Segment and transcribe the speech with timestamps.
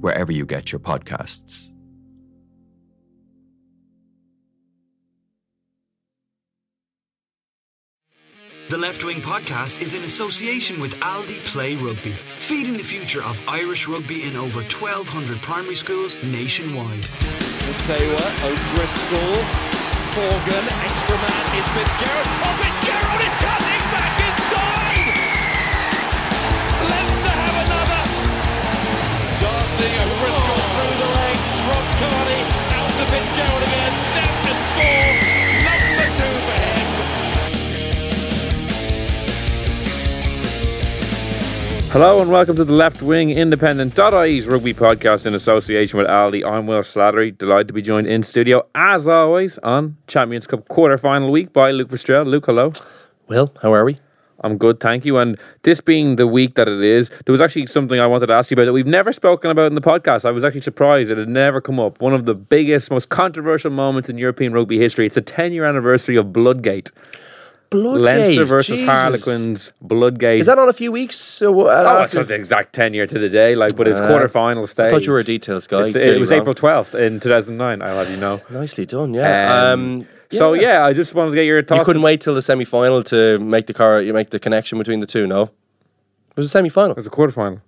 [0.00, 1.70] wherever you get your podcasts.
[8.68, 13.40] The Left Wing Podcast is in association with Aldi Play Rugby, feeding the future of
[13.46, 17.04] Irish rugby in over 1,200 primary schools nationwide.
[17.86, 19.36] Taylor, O'Driscoll,
[20.18, 22.26] Morgan, extra man is Fitzgerald.
[22.26, 22.75] Oh,
[32.96, 35.20] to Fitzgerald again, step and score!
[35.68, 36.86] Number two for him!
[41.92, 46.42] Hello and welcome to the Left Wing Independent.ie's rugby podcast in association with Aldi.
[46.46, 50.96] I'm Will Slattery, delighted to be joined in studio as always on Champions Cup quarter
[50.96, 52.28] final week by Luke Fitzgerald.
[52.28, 52.72] Luke, hello.
[53.28, 54.00] Will, how are we?
[54.42, 55.16] I'm good, thank you.
[55.18, 58.34] And this being the week that it is, there was actually something I wanted to
[58.34, 60.24] ask you about that we've never spoken about in the podcast.
[60.24, 62.00] I was actually surprised it had never come up.
[62.00, 65.06] One of the biggest, most controversial moments in European rugby history.
[65.06, 66.90] It's a 10 year anniversary of Bloodgate.
[67.70, 68.04] Bloodgate.
[68.04, 68.94] Leinster versus Jesus.
[68.98, 70.38] Harlequins, Bloodgate.
[70.40, 71.16] Is that on a few weeks?
[71.16, 74.00] So, uh, Oh, it's not the exact 10 year to the day, like, but it's
[74.00, 74.86] Uh, quarter final stage.
[74.86, 75.80] I thought you were a details guy.
[75.80, 76.40] It was wrong.
[76.42, 78.40] April 12th in 2009, I'll have you know.
[78.50, 79.72] Nicely done, yeah.
[79.72, 81.78] Um, Um, So, yeah, I just wanted to get your thoughts.
[81.78, 84.78] You couldn't wait till the semi final to make the car, you make the connection
[84.78, 85.42] between the two, no?
[85.42, 86.92] It was a semi final.
[86.92, 87.60] It was a quarter final.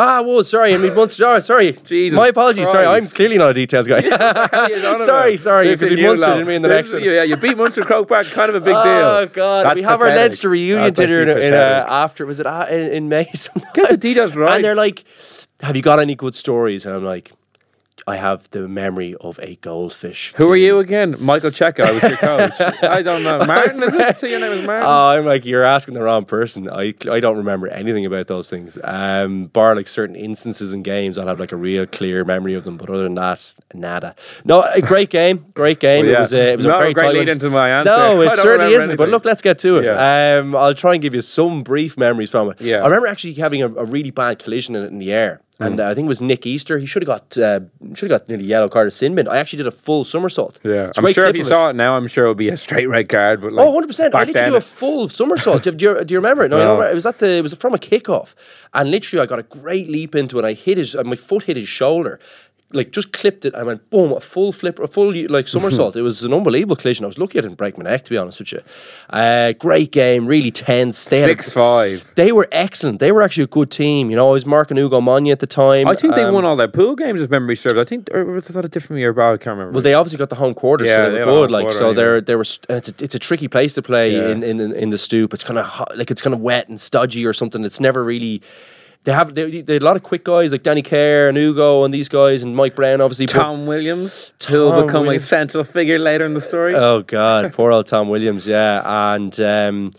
[0.00, 1.72] Ah, whoa, sorry, I mean, Munster, sorry.
[1.72, 4.00] Jesus My apologies, sorry, I'm clearly not a details guy.
[4.98, 7.02] sorry, sorry, because we Munster didn't mean the next one.
[7.02, 8.92] Yeah, you beat Munster Croke Park, kind of a big Oh deal.
[8.92, 9.66] Oh God!
[9.66, 10.20] That's we have our pathetic.
[10.20, 13.28] Leinster reunion That's dinner in, actually in uh, after was it uh, in, in May?
[13.34, 13.72] sometime?
[13.74, 14.54] Get the details right.
[14.54, 15.02] And they're like,
[15.62, 17.32] "Have you got any good stories?" And I'm like,
[18.06, 21.16] "I have the memory of a goldfish." Who are you again?
[21.18, 21.84] Michael Cheika.
[21.84, 22.60] I was your coach.
[22.82, 23.44] I don't know.
[23.44, 24.18] Martin, is it?
[24.18, 24.86] So your name is Martin?
[24.86, 26.68] Oh, I'm like, you're asking the wrong person.
[26.68, 28.78] I, I don't remember anything about those things.
[28.84, 32.64] Um, bar like certain instances in games, I'll have like a real clear memory of
[32.64, 32.76] them.
[32.76, 34.14] But other than that, nada.
[34.44, 36.04] No, a great game, great game.
[36.06, 36.18] Well, yeah.
[36.18, 37.28] It was a, it was Not a very a great lead one.
[37.28, 37.90] into my answer.
[37.90, 38.96] No, it certainly isn't.
[38.96, 39.84] But look, let's get to it.
[39.84, 40.38] Yeah.
[40.40, 42.60] Um, I'll try and give you some brief memories from it.
[42.60, 42.78] Yeah.
[42.78, 45.40] I remember actually having a, a really bad collision in, in the air.
[45.60, 45.66] Mm.
[45.66, 46.78] And uh, I think it was Nick Easter.
[46.78, 47.60] He should have got uh,
[47.94, 49.26] should have got nearly yellow card of sin bin.
[49.26, 50.60] I actually did a full somersault.
[50.62, 52.86] Yeah, I'm sure if you saw it now, I'm sure it would be a straight
[52.86, 53.40] red card.
[53.40, 54.14] But like, oh, 100 percent.
[54.14, 55.64] I literally do a full somersault.
[55.64, 56.50] do, you, do you remember it?
[56.50, 56.64] No, I No.
[56.66, 56.92] don't remember.
[56.92, 57.28] It was at the.
[57.28, 58.34] It was from a kickoff,
[58.72, 60.44] and literally I got a great leap into it.
[60.44, 60.94] I hit his.
[60.94, 62.20] My foot hit his shoulder.
[62.70, 65.96] Like just clipped it, I went boom, a full flip, a full like somersault.
[65.96, 67.04] it was an unbelievable collision.
[67.04, 68.60] I was lucky I didn't break my neck, to be honest with you.
[69.08, 71.06] Uh, great game, really tense.
[71.06, 72.06] They had six five.
[72.14, 72.98] They were excellent.
[72.98, 74.10] They were actually a good team.
[74.10, 75.88] You know, I was marking Ugo Monye at the time.
[75.88, 77.78] I think they Um, won all their pool games, if memory serves.
[77.78, 79.12] I think, or was that a different year?
[79.18, 79.72] I can't remember.
[79.72, 81.50] Well, they obviously got the home quarter, Yeah, so they they were good.
[81.50, 84.12] Like, quarter so they're they were, and it's a, it's a tricky place to play
[84.14, 84.28] Yeah.
[84.28, 85.32] in, in in the stoop.
[85.32, 87.64] It's kind of hot, like it's kind of wet and stodgy or something.
[87.64, 88.42] It's never really.
[89.08, 91.82] They have they, they had a lot of quick guys like Danny Care and Ugo
[91.84, 93.24] and these guys and Mike Brown obviously.
[93.24, 95.24] Tom Williams, who will become Williams.
[95.24, 96.74] a central figure later in the story.
[96.74, 98.82] Oh God, poor old Tom Williams, yeah,
[99.14, 99.92] and um,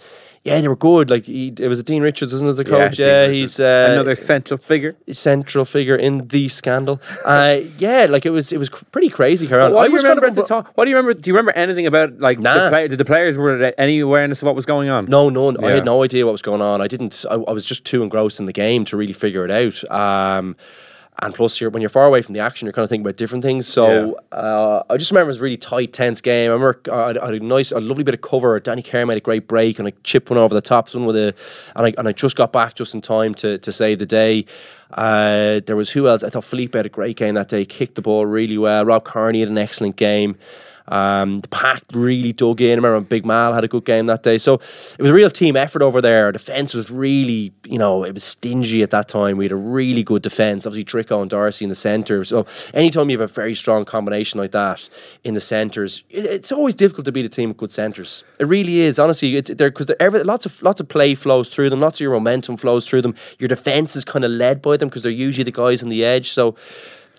[0.44, 1.09] yeah, they were good.
[1.09, 2.97] Like he, it was a Dean Richards, wasn't it, the coach?
[2.97, 3.38] Dean Yeah, Richards.
[3.39, 4.95] he's uh, another central figure.
[5.11, 7.01] central figure in the scandal.
[7.25, 9.47] Uh, yeah, like it was it was cr- pretty crazy.
[9.47, 9.74] Karen.
[9.74, 10.65] What I do you remember at the time?
[10.75, 11.19] What do you remember?
[11.19, 12.69] Do you remember anything about like the Nah.
[12.69, 15.06] play, did the players were there any awareness of what was going on?
[15.06, 15.69] No, no, I Yeah.
[15.75, 16.81] had no idea what was going on.
[16.81, 17.25] I didn't.
[17.30, 19.92] I, I was just too engrossed in the game to really figure it out.
[19.92, 20.56] Um,
[21.21, 23.18] and plus, you're, when you're far away from the action, you're kind of thinking about
[23.18, 23.68] different things.
[23.68, 26.50] So uh, I just remember it was a really tight, tense game.
[26.50, 28.60] I remember uh, I had, I had a nice, a lovely bit of cover.
[28.60, 31.16] Danny Care made a great break, and I chipped one over the top, one with
[31.16, 31.33] a,
[31.75, 34.45] and I and I just got back just in time to to save the day.
[34.92, 36.24] Uh, there was who else?
[36.24, 37.66] I thought Felipe had a great game that day.
[37.66, 38.86] Kicked the ball really well.
[38.86, 40.38] Rob Kearney had an excellent game.
[40.89, 42.71] Um, the pack really dug in.
[42.71, 44.38] I remember Big Mal had a good game that day.
[44.38, 46.31] So it was a real team effort over there.
[46.31, 49.38] Defence was really, you know, it was stingy at that time.
[49.38, 50.65] We had a really good defence.
[50.65, 52.24] Obviously, Drico and D'Arcy in the centre.
[52.24, 54.89] So anytime you have a very strong combination like that
[55.24, 58.24] in the centres, it, it's always difficult to beat a team with good centres.
[58.39, 59.00] It really is.
[59.00, 59.92] Honestly, it's there because
[60.25, 61.80] lots of lots of play flows through them.
[61.80, 63.15] Lots of your momentum flows through them.
[63.38, 66.03] Your defence is kind of led by them because they're usually the guys on the
[66.03, 66.31] edge.
[66.31, 66.56] So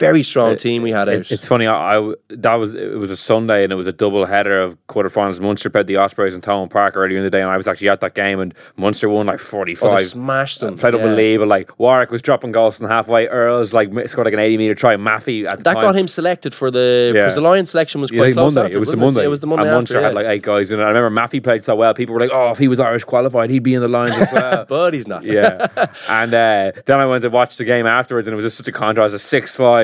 [0.01, 1.31] very strong team we had out.
[1.31, 1.67] It's funny.
[1.67, 4.77] I, I that was it was a Sunday and it was a double header of
[4.89, 5.39] quarterfinals.
[5.41, 7.91] Munster played the Ospreys in Thomond Park earlier in the day, and I was actually
[7.91, 8.41] at that game.
[8.41, 10.01] And Munster won like forty five.
[10.01, 10.77] Oh, smashed them.
[10.77, 11.01] Played yeah.
[11.01, 11.49] unbelievable.
[11.49, 13.29] Like Warwick was dropping goals from halfway.
[13.29, 14.97] Earls like scored like an eighty meter try.
[14.97, 15.83] Mafi at the that time.
[15.83, 17.35] got him selected for the because Yeah.
[17.35, 18.55] the Lions selection was Yeah, quite close.
[18.55, 18.67] Monday.
[18.67, 19.25] after, it was the Monday.
[19.25, 19.65] It was the Monday.
[19.65, 20.83] And Munster after, had like eight guys in it.
[20.83, 21.93] I remember Mafi played so well.
[21.95, 24.33] People were like, "Oh, if he was Irish qualified, he'd be in the Lions as
[24.33, 25.25] well." but he's not.
[25.25, 25.67] yeah.
[26.09, 28.69] And uh, then I went to watch the game afterwards, and it was just such
[28.69, 29.15] a contrast.
[29.15, 29.19] A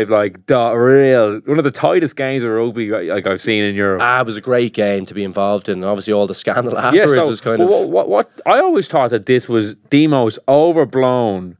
[0.06, 3.74] six-five, like da- real one of the tightest games of rugby like I've seen in
[3.74, 4.00] Europe.
[4.02, 5.82] Ah, it was a great game to be involved in.
[5.84, 7.68] Obviously, all the scandal yeah, afterwards so was kind of.
[7.68, 11.56] what, what, what I always thought that this was the most overblown.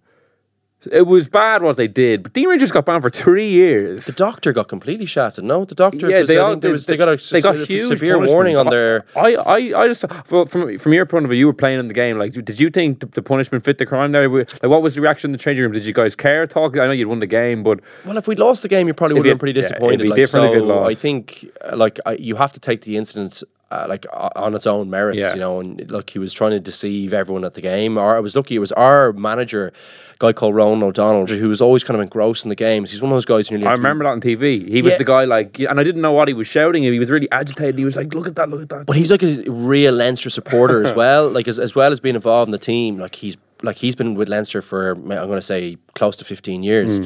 [0.92, 4.06] It was bad what they did, but Dean Richards got banned for three years.
[4.06, 5.44] the doctor got completely shafted.
[5.44, 6.08] No, the doctor.
[6.10, 8.68] Yeah, they all did- was, they got a they got se- huge severe warning on
[8.70, 9.04] their.
[9.16, 10.46] I, I, I just from
[10.78, 12.18] from your point of view, you were playing in the game.
[12.18, 14.12] Like, did you think the, the punishment fit the crime?
[14.12, 15.72] There, like, what was the reaction in the changing room?
[15.72, 16.46] Did you guys care?
[16.46, 16.76] Talk.
[16.76, 19.14] I know you'd won the game, but Well, if we'd lost the game, you probably
[19.14, 20.02] would have been pretty yeah, it'd disappointed.
[20.02, 22.82] be like, different if you'd so I think, uh, like, I, you have to take
[22.82, 23.42] the incident.
[23.68, 25.34] Uh, like o- on its own merits, Yeah.
[25.34, 27.98] you know, and look, he was trying to deceive everyone at the game.
[27.98, 29.72] Or I was lucky; it was our manager,
[30.14, 32.92] a guy called Ronan O'Donnell, who was always kind of engrossed in the games.
[32.92, 34.68] He's one of those guys who nearly I remember that on TV.
[34.70, 34.98] He was Yeah.
[34.98, 36.84] the guy like, and I didn't know what he was shouting.
[36.84, 37.76] He was really agitated.
[37.76, 38.48] He was like, "Look at that!
[38.48, 41.28] Look at that!" But he's like a real Leinster supporter as well.
[41.28, 44.14] Like as, as well as being involved in the team, like he's like he's been
[44.14, 47.00] with Leinster for I'm going to say close to fifteen years.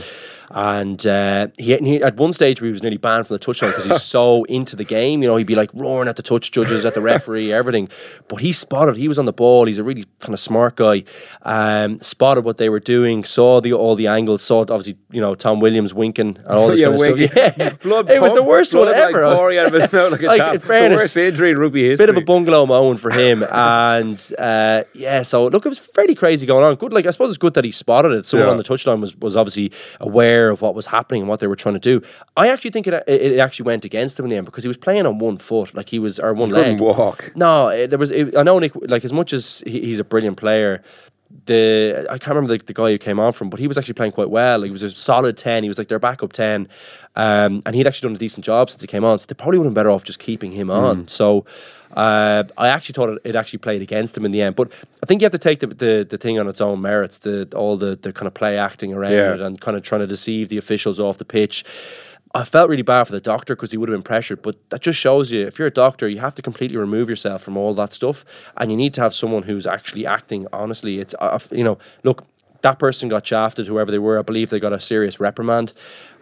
[0.53, 3.85] And uh, he, he at one stage he was nearly banned from the touchline because
[3.85, 5.23] he's so into the game.
[5.23, 7.89] You know, he'd be like roaring at the touch judges, at the referee, everything.
[8.29, 8.97] But he spotted.
[8.97, 9.67] He was on the ball.
[9.67, 11.05] He's a really kind of smart guy.
[11.43, 13.23] Um, spotted what they were doing.
[13.25, 14.43] Saw the all the angles.
[14.43, 17.29] Saw obviously you know Tom Williams winking and all this Yeah, kind of winking.
[17.31, 17.55] stuff.
[17.57, 19.23] Yeah, Blood it was the worst one ever.
[19.35, 22.07] pouring out of his mouth like Like, in fairness, the worst injury in rugby history.
[22.07, 26.15] bit of a bungalow moment for him, and uh, yeah, so look, it was fairly
[26.15, 26.75] crazy going on.
[26.75, 28.27] Good, like I suppose it's good that he spotted it.
[28.27, 28.53] Someone Yeah.
[28.53, 29.71] on the touchline was was obviously
[30.01, 32.01] aware of what was happening and what they were trying to do.
[32.37, 34.77] I actually think it it, actually went against him in the end because he was
[34.77, 36.81] playing on one foot, like he was or one Couldn't leg.
[36.81, 37.33] walk.
[37.37, 38.11] No, it, there was.
[38.11, 38.73] It, I know Nick.
[38.75, 40.83] Like as much as he, he's a brilliant player,
[41.47, 43.95] the I can't remember the, the guy who came on from, but he was actually
[43.95, 44.63] playing quite well.
[44.63, 45.63] He was a solid ten.
[45.63, 46.69] He was like their backup ten,
[47.17, 49.19] um, and he'd actually done a decent job since he came on.
[49.19, 51.09] So they probably would have been better off just keeping him on.
[51.09, 51.45] So.
[51.93, 54.71] Uh, I actually thought it, it actually played against him in the end, but
[55.03, 57.49] I think you have to take the, the, the thing on its own merits, the
[57.55, 59.35] all the, the kind of play acting around Yeah.
[59.35, 61.65] it and kind of trying to deceive the officials off the pitch.
[62.33, 64.83] I felt really bad for the doctor because he would have been pressured, but that
[64.83, 67.75] just shows you if you're a doctor, you have to completely remove yourself from all
[67.75, 68.25] that stuff,
[68.57, 71.01] and you need to have someone who's actually acting honestly.
[71.01, 71.13] It's
[71.51, 72.25] you know, look,
[72.63, 74.19] that person got shafted, whoever they were.
[74.19, 75.73] I believe they got a serious reprimand.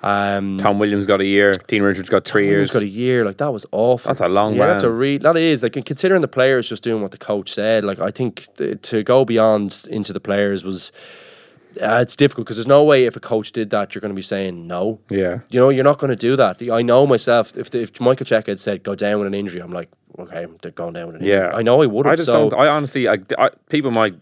[0.03, 1.53] Um, Tom Williams got a year.
[1.67, 2.73] Dean Richards got three Williams years.
[2.73, 3.25] got a year.
[3.25, 4.09] Like that was awful.
[4.09, 7.03] That's a long Yeah, that's a re- that is like considering the players just doing
[7.03, 7.85] what the coach said.
[7.85, 10.93] Like I think th- to go beyond into the players was.
[11.83, 14.17] Uh, it's difficult because there's no way if a coach did that you're going to
[14.17, 14.99] be saying no.
[15.11, 15.41] Yeah.
[15.51, 16.61] You know, you're not going to do that.
[16.73, 17.57] I know myself.
[17.59, 19.89] If the, if Michael Cheika had said go down with an injury, I'm like,
[20.19, 21.37] okay, they're going down with an injury.
[21.41, 22.59] Yeah, I know I would I just So don't.
[22.59, 24.15] I honestly, I, I, people might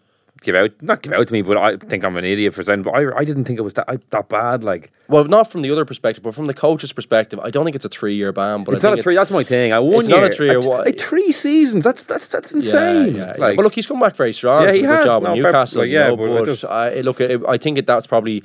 [0.42, 2.82] give out, not give out to me, but I think I'm an idiot for saying.
[2.82, 4.62] But I, I didn't think it was that I, that bad.
[4.64, 7.76] Like well, not from the other perspective, but from the coach's perspective, I don't think
[7.76, 8.64] it's a three year ban.
[8.64, 9.14] But it's I not a three.
[9.14, 9.72] That's my thing.
[9.72, 11.84] I one it's year, not a three-year, I- what- three seasons.
[11.84, 13.14] That's that's that's insane.
[13.16, 13.34] yeah, yeah.
[13.38, 14.64] Like, but look, he's come back very strong.
[14.64, 15.04] Yeah, he has.
[15.04, 15.80] good job No, in fair- Newcastle.
[15.82, 18.06] like, you yeah, know, but I but just- I, look, I I think that that's
[18.06, 18.42] probably.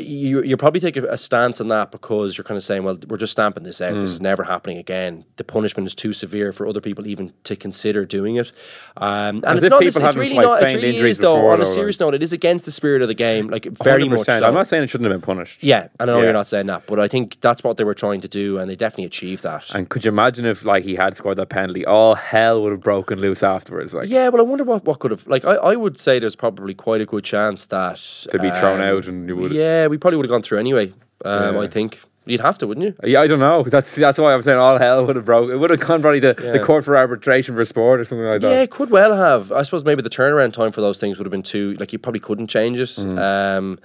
[0.00, 2.98] You, you probably take a, a stance on that because you're kind of saying, well,
[3.08, 3.94] we're just stamping this out.
[3.94, 4.00] Hmm.
[4.00, 5.24] This is never happening again.
[5.36, 8.52] The punishment is too severe for other people even to consider doing it.
[8.96, 9.82] Um, and it's not.
[9.82, 10.62] It's, it's really not.
[10.62, 11.36] It really is though.
[11.36, 13.48] before, On a though, serious note, it is against the spirit of the game.
[13.48, 14.38] Like very much 100%.
[14.40, 14.46] so.
[14.46, 15.62] I'm not saying it shouldn't have been punished.
[15.62, 16.24] yeah, I know Yeah.
[16.24, 18.70] you're not saying that, but I think that's what they were trying to do, and
[18.70, 19.70] they definitely achieved that.
[19.74, 21.84] And could you imagine if like he had scored that penalty?
[21.86, 23.94] All hell would have broken loose afterwards.
[23.94, 25.44] Like Yeah, well, I wonder what, what could have like.
[25.44, 27.96] I, I would say there's probably quite a good chance that
[28.30, 29.52] to be thrown um, out, and you would.
[29.52, 30.92] Yeah, we probably would have gone through anyway.
[31.24, 31.60] Um, Yeah.
[31.60, 32.94] I think you'd have to, wouldn't you?
[33.10, 33.62] Yeah, I don't know.
[33.76, 35.50] That's that's why I'm saying all hell would have broke.
[35.50, 38.40] It would have gone probably the, the court for arbitration for sport or something like
[38.42, 38.50] that.
[38.50, 39.52] Yeah, it could well have.
[39.52, 41.74] I suppose maybe the turnaround time for those things would have been too.
[41.80, 42.90] Like you probably couldn't change it.
[42.90, 43.18] Mm.
[43.18, 43.78] Um,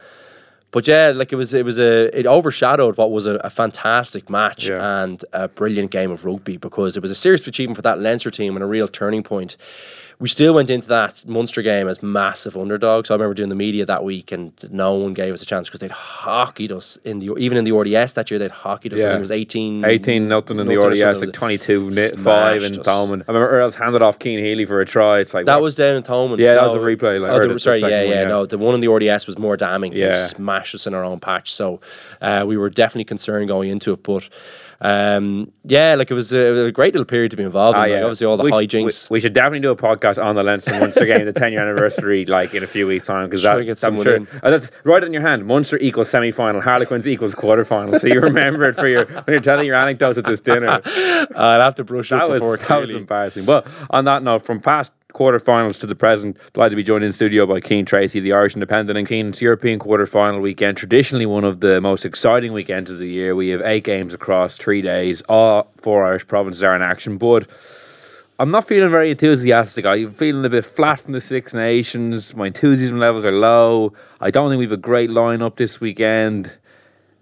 [0.71, 4.29] but yeah, like it was, it was a, it overshadowed what was a, a fantastic
[4.29, 5.03] match Yeah.
[5.03, 8.29] and a brilliant game of rugby because it was a serious achievement for that Leinster
[8.29, 9.55] team and a real turning point.
[10.17, 13.11] We still went into that Munster game as massive underdogs.
[13.11, 15.81] I remember doing the media that week, and no one gave us a chance because
[15.81, 18.39] they'd hockeyed us in the even in the RDS that year.
[18.39, 18.99] They'd hockeyed us.
[19.01, 19.09] I Yeah.
[19.09, 22.79] think it was 18, 18 nothing in the RDS, like 22 ni- 5 Smashed in
[22.79, 22.87] us.
[22.87, 23.23] Thomond.
[23.27, 25.19] I remember Earls handed off Cian Healy for a try.
[25.19, 26.37] It's like That what- was down in Thomond.
[26.39, 28.23] Yeah, that was a replay, like, oh, the- sorry, yeah, yeah, one, yeah.
[28.25, 29.91] No, the one in the RDS was more damning.
[29.91, 30.25] They Yeah.
[30.27, 31.53] smashed us in our own patch.
[31.53, 31.81] So
[32.21, 34.01] uh, we were definitely concerned going into it.
[34.01, 34.29] But
[34.81, 37.75] um, yeah, like it was, a, it was a great little period to be involved
[37.75, 37.79] in.
[37.79, 38.03] Ah, like, yeah.
[38.03, 39.09] obviously, all the we hijinks.
[39.09, 41.61] we, we should definitely do a podcast on the Leinster Munster game, the 10 year
[41.61, 43.29] anniversary, like in a few weeks' time.
[43.29, 44.27] Because that to get I'm sure, in.
[44.43, 45.45] Oh, that's right on your hand.
[45.45, 47.99] Munster equals semi final, Harlequins equals quarter final.
[47.99, 50.81] So you remember it for your when you're telling your anecdotes at this dinner.
[51.35, 52.95] I'll have to brush that up was, before that was clearly.
[53.01, 53.45] embarrassing.
[53.45, 57.11] Well, on that note, from past quarterfinals to the present, delighted to be joined in
[57.11, 60.77] studio by Cian Tracey, the Irish Independent, and Cian's European quarterfinal weekend.
[60.77, 63.35] Traditionally, one of the most exciting weekends of the year.
[63.35, 65.23] We have eight games across three days.
[65.27, 67.47] All four Irish provinces are in action, but.
[68.37, 69.85] I'm not feeling very enthusiastic.
[69.85, 72.35] I'm feeling a bit flat from the Six Nations.
[72.35, 73.93] My enthusiasm levels are low.
[74.19, 76.57] I don't think we have a great lineup this weekend.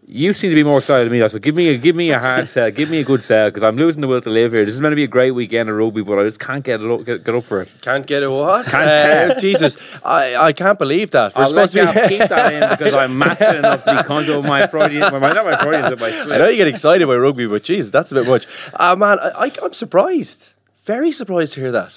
[0.06, 1.28] You seem to be more excited than me.
[1.30, 3.64] So give me a give me a hard sell, give me a good sell, because
[3.64, 4.66] I'm losing the will to live here.
[4.66, 6.82] This is meant to be a great weekend of rugby, but I just can't get
[6.82, 7.70] it up, get, get up for it.
[7.82, 8.66] Can't get a what?
[8.66, 11.34] Can't- Uh, Jesus, I, I can't believe that.
[11.36, 12.18] We're I'll let supposed to be.
[12.18, 15.46] keep that in because I'm massive enough to be conscious of my Freudian, well, not
[15.46, 18.16] my Freudian, but my I know you get excited by rugby, but Jesus, that's a
[18.16, 18.46] bit much.
[18.74, 20.54] Uh, man, I, I, I'm surprised.
[20.84, 21.92] Very surprised to hear that.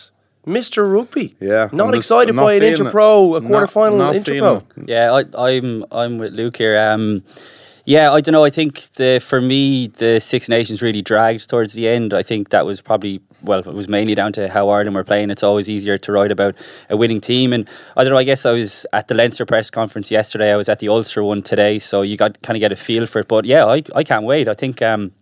[0.46, 0.88] Mr.
[0.90, 1.34] Rugby.
[1.40, 2.92] Yeah, Not just- excited not by an feeling it.
[2.92, 4.62] Interpro, a Not- quarter final not Interpro.
[4.86, 6.78] Yeah, I, I'm I'm with Luke here.
[6.80, 7.24] Um,
[7.86, 8.44] yeah, I don't know.
[8.44, 12.12] I think the for me the Six Nations really dragged towards the end.
[12.12, 15.30] I think that was probably well, it was mainly down to how Ireland were playing.
[15.30, 16.56] It's always easier to write about
[16.90, 18.18] a winning team, and I don't know.
[18.18, 20.52] I guess I was at the Leinster press conference yesterday.
[20.52, 23.06] I was at the Ulster one today, so you got kind of get a feel
[23.06, 23.28] for it.
[23.28, 24.48] But yeah, I I can't wait.
[24.48, 24.82] I think.
[24.82, 25.12] Um,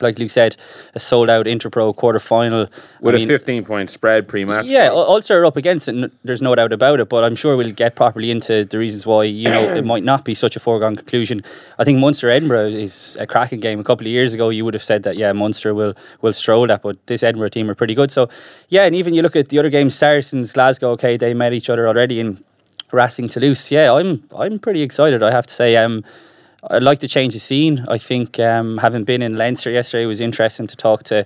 [0.00, 0.56] like Luke said,
[0.94, 2.66] a sold out Interpro quarter final
[3.00, 4.66] With a 15 point spread pre match.
[4.66, 6.12] yeah, Ul- Ulster are up against it.
[6.24, 7.08] There's no doubt about it.
[7.08, 10.24] But I'm sure we'll get properly into the reasons why you know it might not
[10.24, 11.42] be such a foregone conclusion.
[11.78, 13.80] I think Munster Edinburgh is a cracking game.
[13.80, 16.66] A couple of years ago, you would have said that yeah, Munster will will stroll
[16.66, 18.10] that, but this Edinburgh team are pretty good.
[18.10, 18.28] So
[18.68, 20.90] yeah, and even you look at the other games, Saracens, Glasgow.
[20.92, 22.42] Okay, they met each other already in
[22.92, 23.70] Racing Toulouse.
[23.70, 25.22] Yeah, I'm I'm pretty excited.
[25.22, 25.76] I have to say.
[25.76, 26.04] Um,
[26.68, 27.84] I'd like to change the scene.
[27.88, 31.24] I think um, having been in Leinster yesterday was interesting to talk to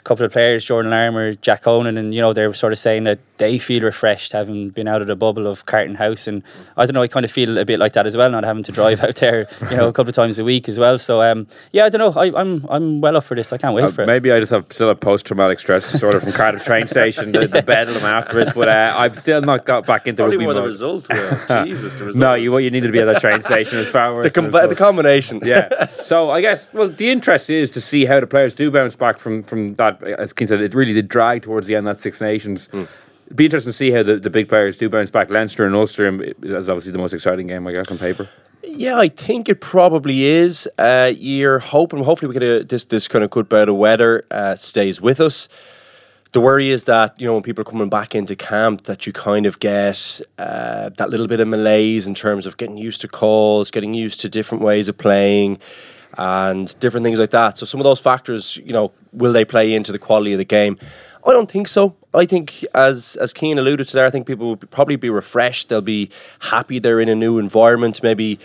[0.00, 2.78] a couple of players, Jordan Larmour, Jack Conan, and you know they were sort of
[2.78, 6.42] saying that they feel refreshed having been out of the bubble of Carton House, and
[6.76, 8.62] I don't know, I kind of feel a bit like that as well, not having
[8.64, 10.98] to drive out there, you know, a couple of times a week as well.
[10.98, 13.52] So um, yeah, I don't know, I, I'm I'm well up for this.
[13.52, 14.06] I can't wait Uh, for it.
[14.06, 17.46] maybe I just have still have post traumatic stress disorder from Cardiff train station, the,
[17.46, 18.52] the bedlam afterwards.
[18.54, 20.66] But uh, I've still not got back into Probably rugby more the mode.
[20.68, 21.08] result.
[21.10, 21.64] Will.
[21.66, 22.20] Jesus, the result.
[22.20, 24.24] No, you what you need to be at that train station is far worse.
[24.24, 25.40] the, com- the the combination.
[25.44, 25.86] yeah.
[26.02, 29.18] So I guess well, the interest is to see how the players do bounce back
[29.18, 29.89] from from that.
[30.18, 32.68] As Cian said, it really did drag towards the end that Six Nations.
[32.72, 35.30] It'd be interesting to see how the, the big players do bounce back.
[35.30, 38.28] Leinster and Ulster um, is obviously the most exciting game, I guess, on paper.
[38.62, 40.68] Yeah, I think it probably is.
[40.78, 44.24] Uh, you're hoping, hopefully, we get a, this this kind of good bout of weather
[44.30, 45.48] uh, stays with us.
[46.32, 49.12] The worry is that you know when people are coming back into camp, that you
[49.12, 53.08] kind of get uh, that little bit of malaise in terms of getting used to
[53.08, 55.58] calls, getting used to different ways of playing,
[56.18, 57.58] and different things like that.
[57.58, 60.44] So some of those factors, you know, will they play into the quality of the
[60.44, 60.78] game?
[61.26, 61.96] I don't think so.
[62.14, 65.68] I think, as as Cian alluded to there, I think people will probably be refreshed.
[65.68, 68.38] They'll be happy they're in a new environment, maybe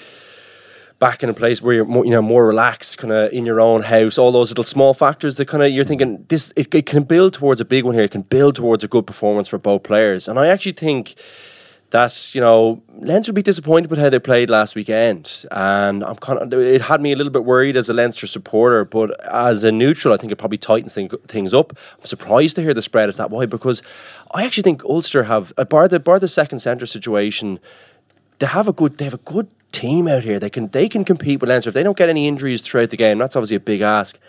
[1.00, 3.62] back in a place where you're more, you know more relaxed, kind of in your
[3.62, 4.18] own house.
[4.18, 7.34] All those little small factors that kind of you're thinking this it, it can build
[7.34, 8.04] towards a big one here.
[8.04, 11.16] It can build towards a good performance for both players, and I actually think
[11.96, 16.18] that you know Leinster will be disappointed with how they played last weekend, and I'm
[16.18, 19.64] kind of it had me a little bit worried as a Leinster supporter, but as
[19.64, 21.72] a neutral, I think it probably tightens thing, things up.
[21.98, 23.82] I'm surprised to hear the spread is that wide because
[24.32, 27.60] I actually think Ulster have uh, bar the bar the second centre situation
[28.40, 30.38] they have a good they have a good team out here.
[30.38, 32.98] They can they can compete with Leinster if they don't get any injuries throughout the
[32.98, 33.20] game.
[33.20, 34.20] That's obviously a big ask.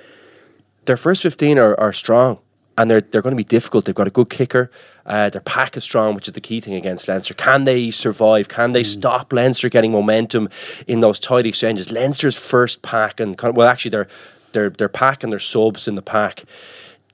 [0.84, 2.38] Their first fifteen are, are strong
[2.78, 3.84] and they're they're going to be difficult.
[3.84, 4.70] They've got a good kicker.
[5.04, 7.34] Uh, their pack is strong, which is the key thing against Leinster.
[7.34, 8.48] Can they survive?
[8.48, 10.48] Can they stop Leinster getting momentum
[10.86, 11.90] in those tight exchanges?
[11.90, 14.08] Leinster's first pack and kind of, well, actually their
[14.52, 16.44] their their pack and their subs in the pack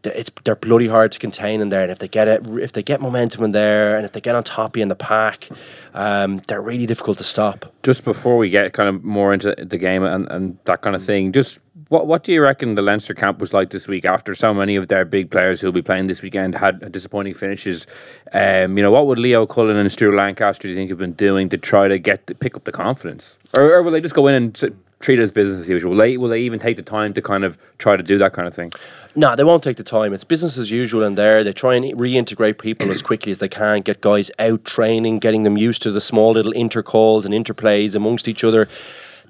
[0.04, 1.82] it's they're bloody hard to contain in there.
[1.82, 4.34] And if they get it, if they get momentum in there, and if they get
[4.34, 5.48] on top of you in the pack,
[5.94, 7.72] um, they're really difficult to stop.
[7.82, 11.02] Just before we get kind of more into the game and, and that kind of
[11.02, 14.34] thing, just what what do you reckon the Leinster camp was like this week after
[14.34, 17.86] so many of their big players who'll be playing this weekend had disappointing finishes?
[18.32, 21.12] Um, you know, what would Leo Cullen and Stuart Lancaster do you think have been
[21.12, 24.14] doing to try to get the, pick up the confidence, or, or will they just
[24.14, 25.90] go in and treat it as business as usual?
[25.90, 28.32] Will they, will they even take the time to kind of try to do that
[28.32, 28.72] kind of thing?
[29.14, 30.14] No, they won't take the time.
[30.14, 31.44] It's business as usual in there.
[31.44, 35.42] They try and reintegrate people as quickly as they can, get guys out training, getting
[35.42, 38.68] them used to the small little intercalls and interplays amongst each other.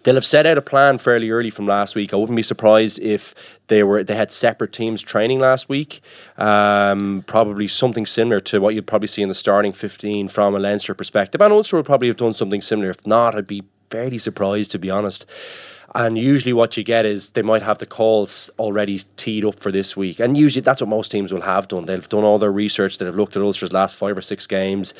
[0.04, 2.12] They'll have set out a plan fairly early from last week.
[2.12, 3.36] I wouldn't be surprised if
[3.68, 6.00] they were they had separate teams training last week.
[6.38, 10.58] Um, probably something similar to what you'd probably see in the starting fifteen from a
[10.58, 11.40] Leinster perspective.
[11.40, 12.90] And Ulster would probably have done something similar.
[12.90, 15.26] If not, I'd be fairly surprised to be honest.
[15.94, 19.70] And usually, what you get is they might have the calls already teed up for
[19.70, 20.20] this week.
[20.20, 21.84] And usually, that's what most teams will have done.
[21.84, 22.96] They've done all their research.
[22.96, 24.94] They've looked at Ulster's last five or six games,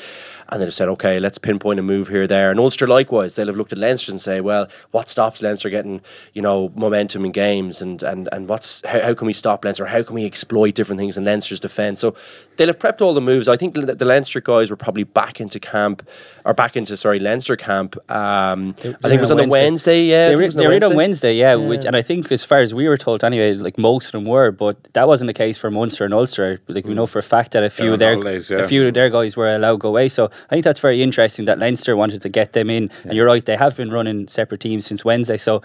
[0.49, 2.51] and they've said, okay, let's pinpoint a move here, there.
[2.51, 6.01] And Ulster likewise, they'll have looked at Leinster and say, well, what stops Leinster getting,
[6.33, 9.85] you know, momentum in games, and and and what's how, how can we stop Leinster?
[9.85, 11.99] How can we exploit different things in Leinster's defence?
[11.99, 12.15] So
[12.57, 13.47] they'll have prepped all the moves.
[13.47, 16.07] I think the, the Leinster guys were probably back into camp,
[16.45, 17.95] or back into sorry Leinster camp.
[18.11, 20.03] Um, I think it was on, the Wednesday.
[20.03, 21.13] Yeah, they were, on they were in on Wednesday.
[21.13, 24.07] Wednesday, yeah, Which, and I think as far as we were told anyway, like most
[24.07, 26.61] of them were, but that wasn't the case for Munster and Ulster.
[26.67, 28.59] Like we know for a fact that a few of their holidays, yeah.
[28.59, 30.09] a few of their guys were allowed to go away.
[30.09, 32.91] So I think that's very interesting that Leinster wanted to get them in.
[33.03, 35.61] And you're right, they have been running separate teams since Wednesday, so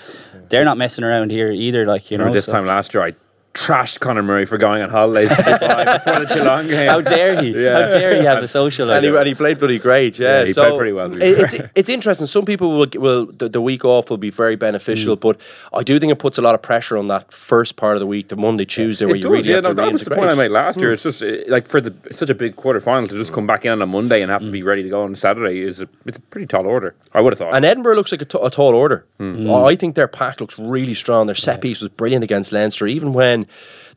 [0.49, 1.87] they're not messing around here either.
[1.87, 3.15] Like you know, this so- time last year, I
[3.59, 6.87] trashed Conor Murray for going on holidays before the Toulon game.
[6.88, 7.50] How dare he?
[7.65, 7.73] Yeah.
[7.87, 8.91] How dare he have a social?
[8.91, 9.19] and he, life?
[9.21, 10.19] and he played bloody great.
[10.19, 12.27] Yeah, Yeah, he so played pretty well, it- It's, it's interesting.
[12.27, 15.21] Some people will will the, the week off will be very beneficial, Mm.
[15.21, 15.41] but
[15.73, 18.07] I do think it puts a lot of pressure on that first part of the
[18.07, 20.15] week, the Monday, Tuesday, where It you really yeah, have no, to that was the
[20.15, 20.83] point I made last Hmm.
[20.83, 20.93] year.
[20.93, 23.73] It's just like for the such a big quarter final to just come back in
[23.73, 26.17] on a Monday and have to be ready to go on Saturday is a, it's
[26.17, 26.95] a pretty tall order.
[27.12, 27.55] I would have thought.
[27.55, 29.05] And Edinburgh looks like a, t- a tall order.
[29.19, 29.50] Hmm.
[29.50, 31.27] I think their pack looks really strong.
[31.27, 33.47] Their set piece was brilliant against Leinster, even when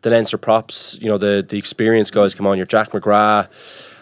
[0.01, 2.57] the Leinster props, you know, the the experienced guys come on.
[2.57, 3.47] Your Jack McGrath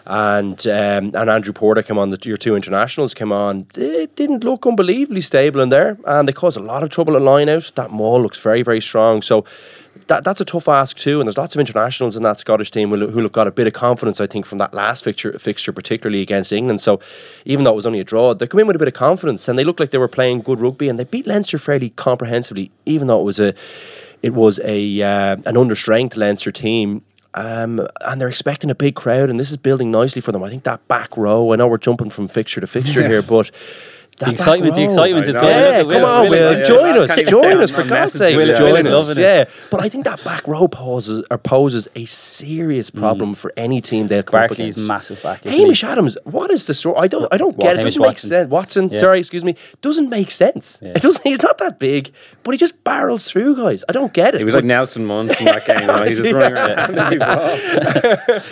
[0.06, 2.10] and um, and Andrew Porter come on.
[2.10, 3.66] The, your two internationals came on.
[3.74, 7.22] They didn't look unbelievably stable in there, and they caused a lot of trouble at
[7.22, 7.70] line out.
[7.74, 9.22] That maul looks very very strong.
[9.22, 9.44] So.
[10.06, 12.90] That, that's a tough ask too, and there's lots of internationals in that Scottish team
[12.90, 15.72] who, who have got a bit of confidence, I think, from that last fixture, fixture,
[15.72, 16.80] particularly against England.
[16.80, 17.00] So,
[17.44, 19.48] even though it was only a draw, they come in with a bit of confidence,
[19.48, 22.70] and they looked like they were playing good rugby, and they beat Leinster fairly comprehensively,
[22.86, 23.52] even though it was a,
[24.22, 27.02] it was a uh, an understrength Leinster team.
[27.32, 30.42] Um, and they're expecting a big crowd, and this is building nicely for them.
[30.42, 31.52] I think that back row.
[31.52, 33.52] I know we're jumping from fixture to fixture here, but
[34.20, 35.46] The back excitement- the excitement is I good.
[35.46, 35.70] know.
[35.70, 38.12] Yeah, Will- come on, Will is Will, like- join yeah, us, join us for God's
[38.12, 39.08] sake, Will- join Will us.
[39.08, 39.26] loving it.
[39.26, 43.80] Yeah, but I think that back row poses or poses a serious problem for any
[43.80, 44.78] team they'll come up Barclay's against.
[44.80, 45.44] massive back.
[45.46, 45.86] isn't Hamish he?
[45.86, 46.96] Adams, what is the story?
[46.98, 47.74] I don't, I don't What, get it.
[47.74, 48.50] It Hamish doesn't make sense.
[48.50, 49.00] Watson, Yeah.
[49.00, 50.78] sorry, excuse me, doesn't make sense.
[50.82, 51.22] It doesn't.
[51.24, 52.10] He's not that big,
[52.42, 53.84] but he just barrels through guys.
[53.88, 54.38] I don't get it.
[54.40, 55.88] he was but- like Nelson Muntz in that game.
[55.88, 56.98] you He's just running around.
[56.98, 57.56] every ball.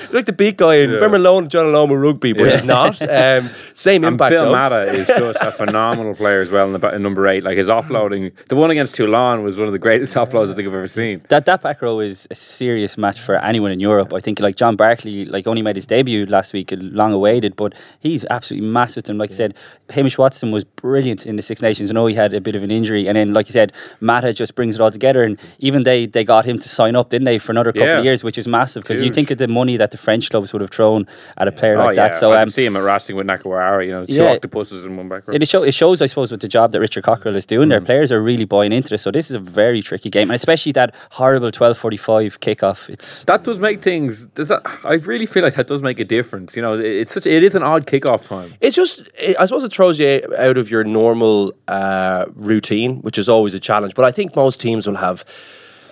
[0.06, 3.00] He's like the big guy in remember Lone, John Alone with rugby, but he's not.
[3.02, 4.30] Um, same And impact.
[4.30, 4.52] Bill though.
[4.52, 7.44] Mata is just a phenomenal player as well in, the, in number eight.
[7.44, 10.68] Like his offloading, the one against Toulon was one of the greatest offloads I think
[10.68, 11.22] I've ever seen.
[11.28, 14.12] That that back row is a serious match for anyone in Europe.
[14.14, 17.74] I think like John Barclay, like only made his debut last week, long awaited, but
[18.00, 19.08] he's absolutely massive.
[19.08, 19.54] And like I said,
[19.90, 21.90] Hamish Watson was brilliant in the Six Nations.
[21.90, 24.32] I know he had a bit of an injury, and then like you said, Mata
[24.32, 25.22] just brings it all together.
[25.22, 27.98] And even they they got him to sign up, didn't they, for another couple Yeah.
[27.98, 30.52] of years, which is massive because you think of the money that the French clubs
[30.52, 32.20] would have thrown at a player oh like yeah, that.
[32.20, 33.84] So I um, can see him at Racing with Nakarawa.
[33.84, 34.32] You know, two Yeah.
[34.32, 35.34] octopuses in one back row.
[35.34, 37.70] it, show, it shows, I suppose, with the job that Richard Cockerill is doing Mm.
[37.70, 37.80] there.
[37.80, 39.02] Players are really buying into this.
[39.02, 42.88] So this is a very tricky game, and especially that horrible twelve forty five kickoff.
[42.88, 44.26] It's that does make things.
[44.34, 44.62] Does that?
[44.84, 46.54] I really feel like that does make a difference.
[46.56, 47.26] You know, it- it's such.
[47.26, 48.54] It is an odd kickoff time.
[48.60, 49.02] It's just,
[49.38, 53.60] I suppose it throws you out of your normal uh, routine, which is always a
[53.60, 53.94] challenge.
[53.94, 55.24] But I think most teams will have.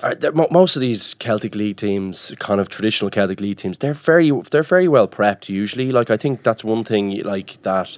[0.02, 3.78] are- they're- mo- Most of these Celtic League teams, kind of traditional Celtic League teams,
[3.78, 5.48] they're very, they're very well prepped.
[5.48, 7.96] Usually, like I think that's one thing like that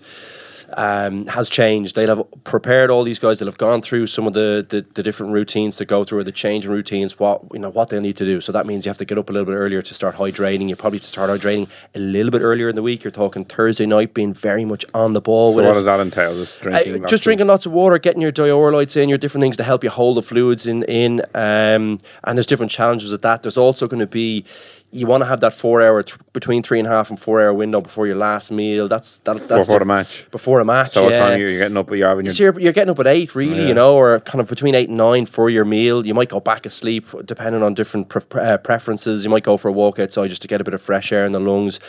[0.76, 1.96] um, has changed.
[1.96, 3.38] They'll have prepared all these guys.
[3.38, 6.24] They'll have gone through some of the, the, the different routines to go through, or
[6.24, 7.18] the change in routines.
[7.18, 8.40] What you know, what they'll need to do.
[8.40, 10.68] So that means you have to get up a little bit earlier to start hydrating.
[10.68, 13.04] You probably have to start hydrating a little bit earlier in the week.
[13.04, 15.74] You're talking Thursday night, being very much on the ball So with what it.
[15.74, 16.34] does that entail?
[16.34, 16.94] Just drinking.
[16.94, 19.56] Uh, lots just of- drinking lots of water, getting your diuretytes in, your different things
[19.56, 20.82] to help you hold the fluids in.
[20.84, 23.42] in um, and there's different challenges with that.
[23.42, 24.44] There's also going to be
[24.90, 27.40] you want to have that four hour th- between three and a half and four
[27.42, 28.88] hour window before your last meal.
[28.88, 30.26] That's that, that's before the match.
[30.30, 31.18] Before a match, So what yeah.
[31.18, 31.90] time are you you're getting up?
[31.90, 33.68] You're having your So you're, you're getting up at eight, really, Yeah.
[33.68, 36.06] you know, or kind of between eight and nine for your meal.
[36.06, 39.24] You might go back asleep, depending on different pre- pre- uh, preferences.
[39.24, 41.26] You might go for a walk outside just to get a bit of fresh air
[41.26, 41.80] in the lungs.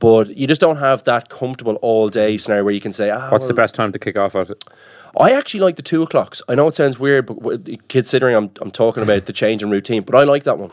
[0.00, 3.30] But you just don't have that comfortable all day scenario where you can say, ah,
[3.30, 4.64] What's the best time to kick off at it?
[5.18, 6.40] I actually like the two o'clocks.
[6.48, 10.02] I know it sounds weird, but considering I'm, I'm talking about the change in routine,
[10.02, 10.70] but I like that one.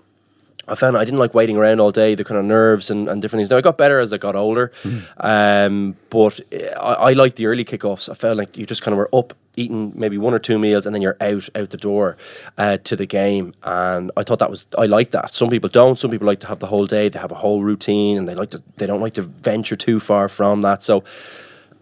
[0.67, 3.21] I found I didn't like waiting around all day, the kind of nerves and, and
[3.21, 3.49] different things.
[3.49, 4.71] Now I got better as I got older,
[5.17, 8.09] um, but I, I liked the early kickoffs.
[8.09, 10.85] I felt like you just kind of were up, eating maybe one or two meals,
[10.85, 12.17] and then you're out out the door
[12.57, 13.53] uh, to the game.
[13.63, 15.33] And I thought that was I like that.
[15.33, 15.97] Some people don't.
[15.97, 17.09] Some people like to have the whole day.
[17.09, 19.99] They have a whole routine, and they like to they don't like to venture too
[19.99, 20.83] far from that.
[20.83, 21.03] So.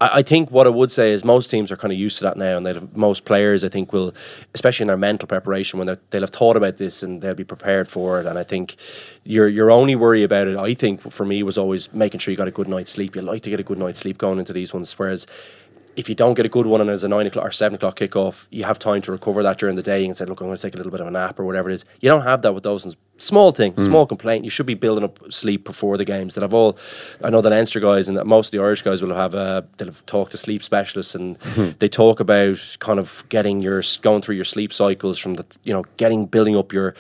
[0.01, 2.38] I think what I would say is most teams are kind of used to that
[2.38, 4.13] now, and most players I think will,
[4.53, 7.88] especially in their mental preparation, when they'll have thought about this and they'll be prepared
[7.88, 8.25] for it.
[8.25, 8.75] And I think
[9.23, 12.38] your your only worry about it, I think for me, was always making sure you
[12.38, 13.15] got a good night's sleep.
[13.15, 15.27] You like to get a good night's sleep going into these ones, whereas
[15.95, 17.97] if you don't get a good one and there's a nine o'clock or seven o'clock
[17.97, 20.58] kickoff, you have time to recover that during the day and say, look, I'm going
[20.58, 21.86] to take a little bit of a nap or whatever it is.
[22.01, 22.95] You don't have that with those ones.
[23.17, 24.43] Small thing, small complaint.
[24.43, 26.36] You should be building up sleep before the games.
[26.36, 26.77] That I've all,
[27.23, 29.62] I know the Leinster guys and that most of the Irish guys will have uh,
[29.77, 31.38] they'll have talked to sleep specialists and
[31.79, 35.71] they talk about kind of getting your going through your sleep cycles from the you
[35.71, 36.93] know getting building up your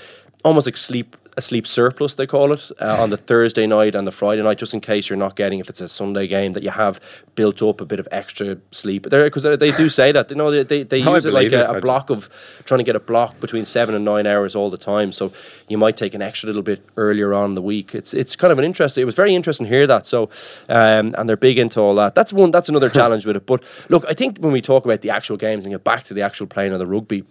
[0.45, 4.07] almost like sleep a sleep surplus they call it uh, on the Thursday night and
[4.07, 6.63] the Friday night just in case you're not getting if it's a Sunday game that
[6.63, 6.99] you have
[7.35, 9.03] built up a bit of extra sleep.
[9.09, 11.81] Because they do say that you know they, they, they use it like a, a
[11.81, 12.29] block of
[12.63, 15.11] trying to get a block between seven and nine hours all the time.
[15.11, 15.31] So
[15.67, 17.93] you might take an extra little bit earlier on in the week.
[17.93, 20.07] It's it's kind of an interesting it was very interesting to hear that.
[20.07, 20.29] So
[20.69, 22.15] um, and they're big into all that.
[22.15, 23.45] That's one that's another challenge with it.
[23.45, 26.13] But look I think when we talk about the actual games and get back to
[26.13, 27.23] the actual playing of the rugby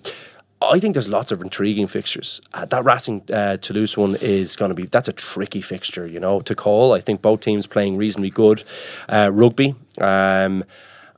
[0.69, 2.41] I think there's lots of intriguing fixtures.
[2.53, 6.21] Uh, that Racing uh, Toulouse one is going to be that's a tricky fixture, you
[6.21, 6.93] know, to call.
[6.93, 8.65] I think both teams playing reasonably good
[9.09, 9.75] uh, rugby.
[10.01, 10.65] Um,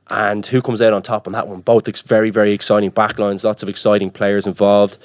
[0.09, 1.61] and who comes out on top on that one?
[1.61, 4.97] Both ex- very, very exciting backlines, lots of exciting players involved.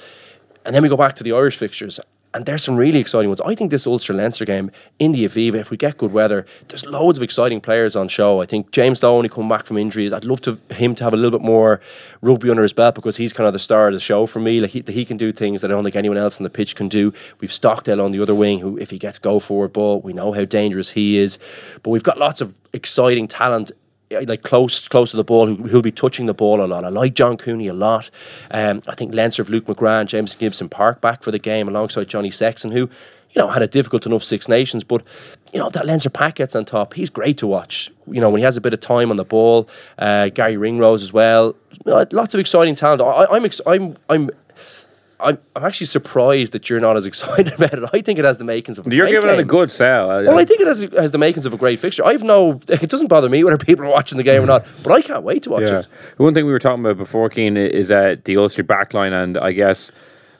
[0.65, 1.99] And then we go back to the Irish fixtures,
[2.33, 3.41] and there's some really exciting ones.
[3.41, 6.85] I think this Ulster Leinster game in the Aviva, if we get good weather, there's
[6.85, 8.41] loads of exciting players on show.
[8.41, 10.11] I think James Lowe only come back from injuries.
[10.11, 11.79] I'd love to him to have a little bit more
[12.21, 14.61] rugby under his belt because he's kind of the star of the show for me.
[14.61, 16.75] Like he, he can do things that I don't think anyone else on the pitch
[16.75, 17.13] can do.
[17.39, 20.31] We've Stockdale on the other wing, who if he gets go forward ball, we know
[20.31, 21.37] how dangerous he is.
[21.83, 23.71] But we've got lots of exciting talent
[24.21, 26.85] like close close to the ball who, who'll be touching the ball a lot.
[26.85, 28.09] I like John Cooney a lot.
[28.51, 32.31] Um, I think Leinster of Luke McGrath, Jamison Gibson-Park back for the game alongside Johnny
[32.31, 32.89] Sexton, who
[33.31, 35.03] you know had a difficult enough Six Nations, but
[35.51, 36.93] you know that Leinster pack gets on top.
[36.93, 37.91] He's great to watch.
[38.07, 39.67] You know when he has a bit of time on the ball.
[39.97, 41.55] Uh, Gary Ringrose as well.
[41.85, 43.01] Uh, Lots of exciting talent.
[43.01, 44.29] I, I'm ex- I'm I'm.
[45.23, 47.83] I'm, I'm actually surprised that you're not as excited about it.
[47.93, 48.85] I think it has the makings of.
[48.87, 50.11] A You're great giving it a good sell.
[50.11, 52.05] I- Well, I think it has, has the makings of a great fixture.
[52.05, 54.91] I've no, it doesn't bother me whether people are watching the game or not, but
[54.91, 55.79] I can't wait to watch Yeah.
[55.79, 55.85] it.
[56.17, 59.51] One thing we were talking about before, Cian, is uh, the Ulster backline, and I
[59.53, 59.91] guess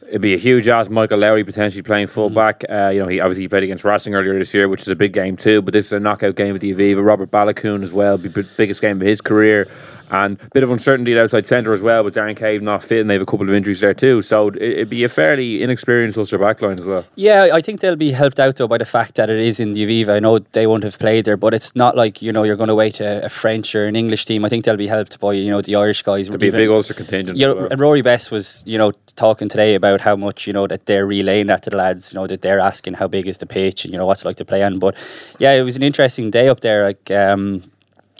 [0.09, 0.91] it'd be a huge ask.
[0.91, 2.63] Michael Lowry potentially playing full back.
[2.69, 5.13] Uh, you know, he obviously played against Racing earlier this year, which is a big
[5.13, 5.61] game too.
[5.61, 7.03] But this is a knockout game at the Aviva.
[7.03, 9.67] Robert Baloucoune as well, be b- biggest game of his career.
[10.11, 12.99] And a bit of uncertainty at outside centre as well, with Darren Cave not fit,
[13.01, 14.21] and they have a couple of injuries there too.
[14.21, 17.05] So it- it'd be a fairly inexperienced Ulster backline as well.
[17.15, 19.73] Yeah, I think they'll be helped out though by the fact that it is in
[19.73, 20.09] the Aviva.
[20.09, 22.67] I know they won't have played there, but it's not like you know you're going
[22.69, 24.45] to wait a, a French or an English team.
[24.45, 26.27] I think they'll be helped by you know the Irish guys.
[26.27, 27.37] There'd be a big Ulster contingent.
[27.37, 27.67] you know, well.
[27.71, 31.05] and Rory Best was, you know, talking today about how much, you know, that they're
[31.05, 33.85] relaying that to the lads, you know, that they're asking how big is the pitch
[33.85, 34.79] and, you know, what's it like to play on.
[34.79, 34.95] But
[35.39, 36.83] yeah, it was an interesting day up there.
[36.85, 37.63] Like, um,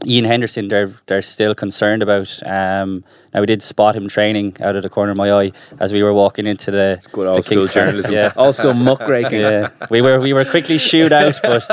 [0.06, 2.30] Ian Henderson, they're they're still concerned about.
[2.48, 5.92] Um, now we did spot him training out of the corner of my eye as
[5.92, 8.13] we were walking into the Good the old school King's journalism.
[8.13, 9.39] Yeah, Old school muckraking.
[9.39, 9.70] yeah.
[9.89, 11.68] We were we were quickly shooed out, but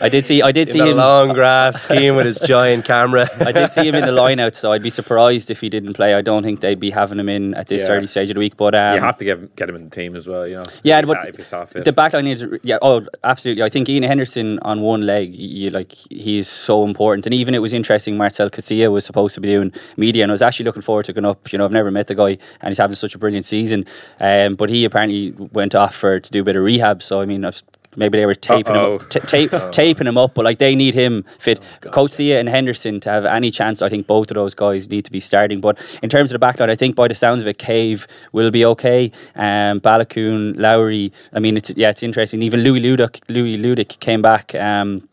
[0.00, 0.96] I did see I did In see the him.
[0.96, 3.28] long grass, skiing with his giant camera.
[3.40, 5.92] I did see him in the line out, so I'd be surprised if he didn't
[5.92, 6.14] play.
[6.14, 7.90] I don't think they'd be having him in at this Yeah.
[7.94, 8.56] early stage of the week.
[8.56, 10.64] But um, you have to get, get him in the team as well, you know.
[10.82, 11.84] Yeah, if he's, but if he's not fit.
[11.84, 12.78] the back line is yeah.
[12.80, 13.64] Oh, absolutely.
[13.64, 17.26] I think Ian Henderson on one leg, you like he's so important.
[17.26, 18.16] And even it was interesting.
[18.16, 21.12] Marcel Casilla was supposed to be doing media, and I was actually looking forward to
[21.12, 21.52] going up.
[21.52, 23.84] You know, I've never met the guy, and he's having such a brilliant season.
[24.20, 27.02] Um, but he apparently went off for to do a bit of rehab.
[27.02, 27.62] So I mean, I've,
[27.96, 28.94] maybe they were taping him, Uh-oh.
[28.94, 30.34] up, t- tape, taping him up.
[30.34, 31.60] But like they need him fit.
[31.82, 33.82] Coetzee and Henderson to have any chance.
[33.82, 35.60] I think both of those guys need to be starting.
[35.60, 38.50] But in terms of the backline, I think by the sounds of it, Cave will
[38.50, 39.12] be okay.
[39.34, 41.12] Um, Baloucoune, Lowry.
[41.32, 42.42] I mean, it's yeah, it's interesting.
[42.42, 44.54] Even Louis Ludik, Louis Ludik came back.
[44.54, 45.08] Um,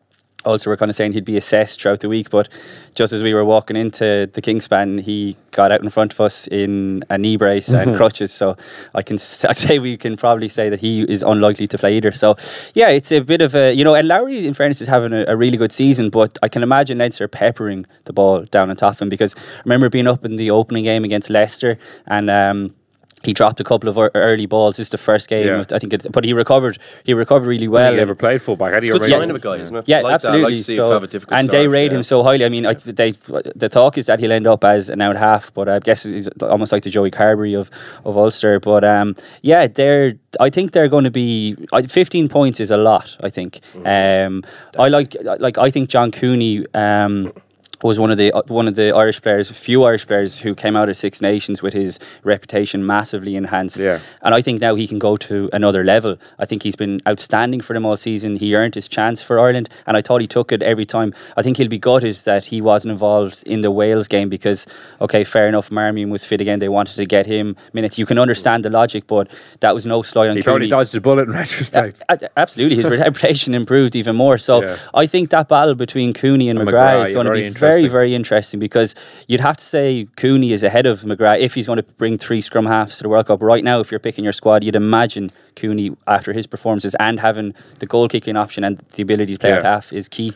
[0.45, 2.47] also, we're kind of saying he'd be assessed throughout the week, but
[2.95, 6.47] just as we were walking into the Kingspan, he got out in front of us
[6.47, 8.31] in a knee brace and crutches.
[8.31, 8.55] So
[8.95, 12.13] I can I'd say we can probably say that he is unlikely to play either.
[12.13, 12.37] So
[12.73, 15.25] yeah, it's a bit of a you know, and Lowry, in fairness, is having a,
[15.27, 18.93] a really good season, but I can imagine Leinster peppering the ball down on top
[18.93, 22.29] of him because I remember being up in the opening game against Leicester and.
[22.29, 22.75] Um,
[23.23, 24.77] he dropped a couple of early balls.
[24.77, 25.63] This is the first game, Yeah.
[25.71, 26.77] I think, it, but he recovered.
[27.03, 28.73] He recovered really Well, he never played fullback.
[28.73, 29.83] Had he good sign of a guy, isn't it?
[29.87, 30.43] Yeah, Like absolutely.
[30.43, 31.97] Like to see so, him have a difficult and they rate yeah.
[31.97, 32.45] him so highly.
[32.45, 35.53] I mean, I, they, the talk is that he'll end up as an out half,
[35.53, 37.69] but I guess he's almost like the Joey Carberry of,
[38.05, 38.59] of Ulster.
[38.59, 40.13] But um, yeah, they're.
[40.39, 41.55] I think they're going to be.
[41.87, 43.17] Fifteen points is a lot.
[43.21, 43.59] I think.
[43.73, 44.27] Mm.
[44.27, 44.43] Um,
[44.77, 46.65] I like like I think John Cooney.
[46.73, 47.33] Um,
[47.83, 50.75] was one of the uh, one of the Irish players, few Irish players who came
[50.75, 53.77] out of Six Nations with his reputation massively enhanced.
[53.77, 53.99] Yeah.
[54.21, 56.17] And I think now he can go to another level.
[56.37, 58.35] I think he's been outstanding for them all season.
[58.37, 61.13] He earned his chance for Ireland, and I thought he took it every time.
[61.37, 64.65] I think he'll be gutted that he wasn't involved in the Wales game because,
[64.99, 66.59] okay, fair enough, Marmion was fit again.
[66.59, 67.97] They wanted to get him minutes.
[67.97, 69.29] You can understand the logic, but
[69.61, 72.01] that was no slight on He probably dodged a bullet in retrospect.
[72.35, 74.37] Absolutely, his reputation improved even more.
[74.37, 74.77] So Yeah.
[74.93, 77.68] I think that battle between Cooney and, And McGrath, McGrath, is going to be interesting.
[77.69, 78.95] Very, very interesting because
[79.27, 82.41] you'd have to say Cooney is ahead of McGrath if he's going to bring three
[82.41, 83.41] scrum halves to the World Cup.
[83.41, 87.53] Right now, if you're picking your squad, you'd imagine Cooney after his performances and having
[87.79, 89.69] the goal kicking option and the ability to play at Yeah.
[89.71, 90.33] half is key.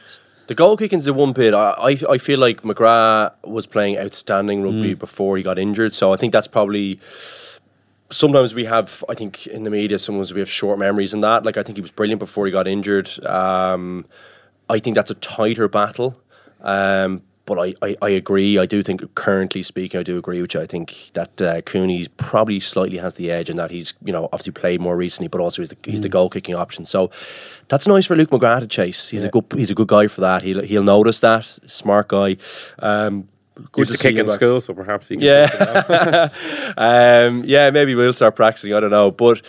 [0.48, 1.54] The goal kicking is the one bit.
[1.54, 5.94] I, I, I feel like McGrath was playing outstanding rugby before he got injured.
[5.94, 7.00] So I think that's probably.
[8.10, 11.46] Sometimes we have, I think, in the media, sometimes we have short memories in that.
[11.46, 13.10] Like, I think he was brilliant before he got injured.
[13.26, 14.06] Um,
[14.70, 16.16] I think that's a tighter battle.
[16.64, 18.58] Um, but I, I, I agree.
[18.58, 20.62] I do think, currently speaking, I do agree with you.
[20.62, 24.30] I think that uh, Cooney probably slightly has the edge in that he's, you know,
[24.32, 26.86] obviously played more recently, but also he's the, he's the goal kicking option.
[26.86, 27.12] So
[27.68, 29.10] that's nice for Luke McGrath to chase.
[29.10, 30.42] He's a good he's a good guy for that.
[30.42, 31.44] He'll he'll notice that.
[31.68, 32.38] Smart guy.
[32.80, 33.28] Um,
[33.74, 34.36] good Used to kick in back.
[34.36, 36.30] school, so perhaps he can Yeah,
[36.78, 38.74] um, yeah, maybe we'll start practicing.
[38.74, 39.42] I don't know, but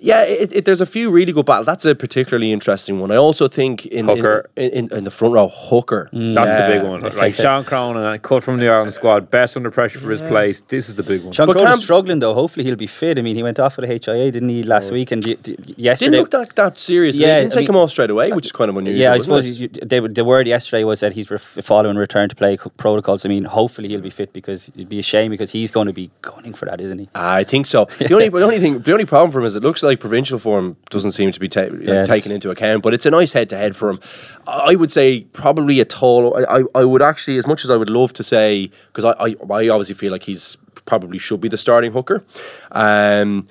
[0.00, 1.66] yeah, it, it, there's a few really good battles.
[1.66, 3.10] That's a particularly interesting one.
[3.12, 4.50] I also think in in, Hooker.
[4.56, 6.08] in, in, in the front row, Hooker.
[6.12, 7.00] Mm, That's the big one.
[7.20, 10.62] Like Sean Cronin and cut from the Ireland squad, best under pressure for his place.
[10.68, 11.32] This is the big one.
[11.32, 12.32] Sean But Cronin's struggling though.
[12.34, 13.18] Hopefully he'll be fit.
[13.18, 14.94] I mean, he went off with a HIA, didn't he, last oh.
[14.94, 15.10] week?
[15.12, 17.16] And y- d- yesterday, Didn't look that, that serious.
[17.18, 18.78] Yeah, Yeah, didn't I take mean- him off straight away, which is kind of uh,
[18.78, 19.02] unusual.
[19.02, 22.28] Yeah, I suppose you, they, would- the word yesterday was that he's ref- following return
[22.30, 23.26] to play protocols.
[23.26, 25.92] I mean, hopefully he'll be fit because it'd be a shame because he's going to
[25.92, 27.08] be gunning for that, isn't he?
[27.14, 27.86] I think so.
[28.10, 30.38] The only, the only thing, the only problem for him is it looks like provincial
[30.38, 32.82] form doesn't seem to be ta- Yeah, taken into account.
[32.82, 34.00] But it's a nice head to head for him.
[34.46, 36.36] I would say probably a tall.
[36.36, 39.10] I, I, I would actually, as much as I would love to say, because I,
[39.24, 42.24] I, I obviously feel like he's probably should be the starting hooker.
[42.72, 43.48] Um,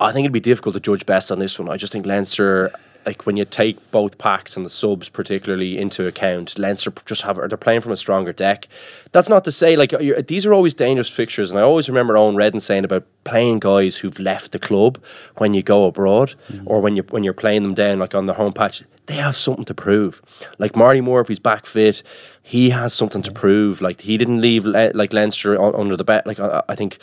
[0.00, 1.68] I think it'd be difficult to judge best on this one.
[1.68, 2.72] I just think Leinster.
[3.04, 7.36] Like when you take both packs and the subs particularly into account, Leinster just have
[7.36, 8.68] they're playing from a stronger deck.
[9.12, 9.92] That's not to say like
[10.26, 13.96] these are always dangerous fixtures, and I always remember Owen Redden saying about playing guys
[13.96, 15.02] who've left the club
[15.36, 16.62] when you go abroad mm.
[16.66, 18.82] or when you when you're playing them down like on their home patch.
[19.06, 20.22] They have something to prove.
[20.58, 22.04] Like Marty Moore, if he's back fit,
[22.42, 23.80] he has something to prove.
[23.80, 26.26] Like he didn't leave Le- like Leinster under the bet.
[26.26, 26.98] Like I think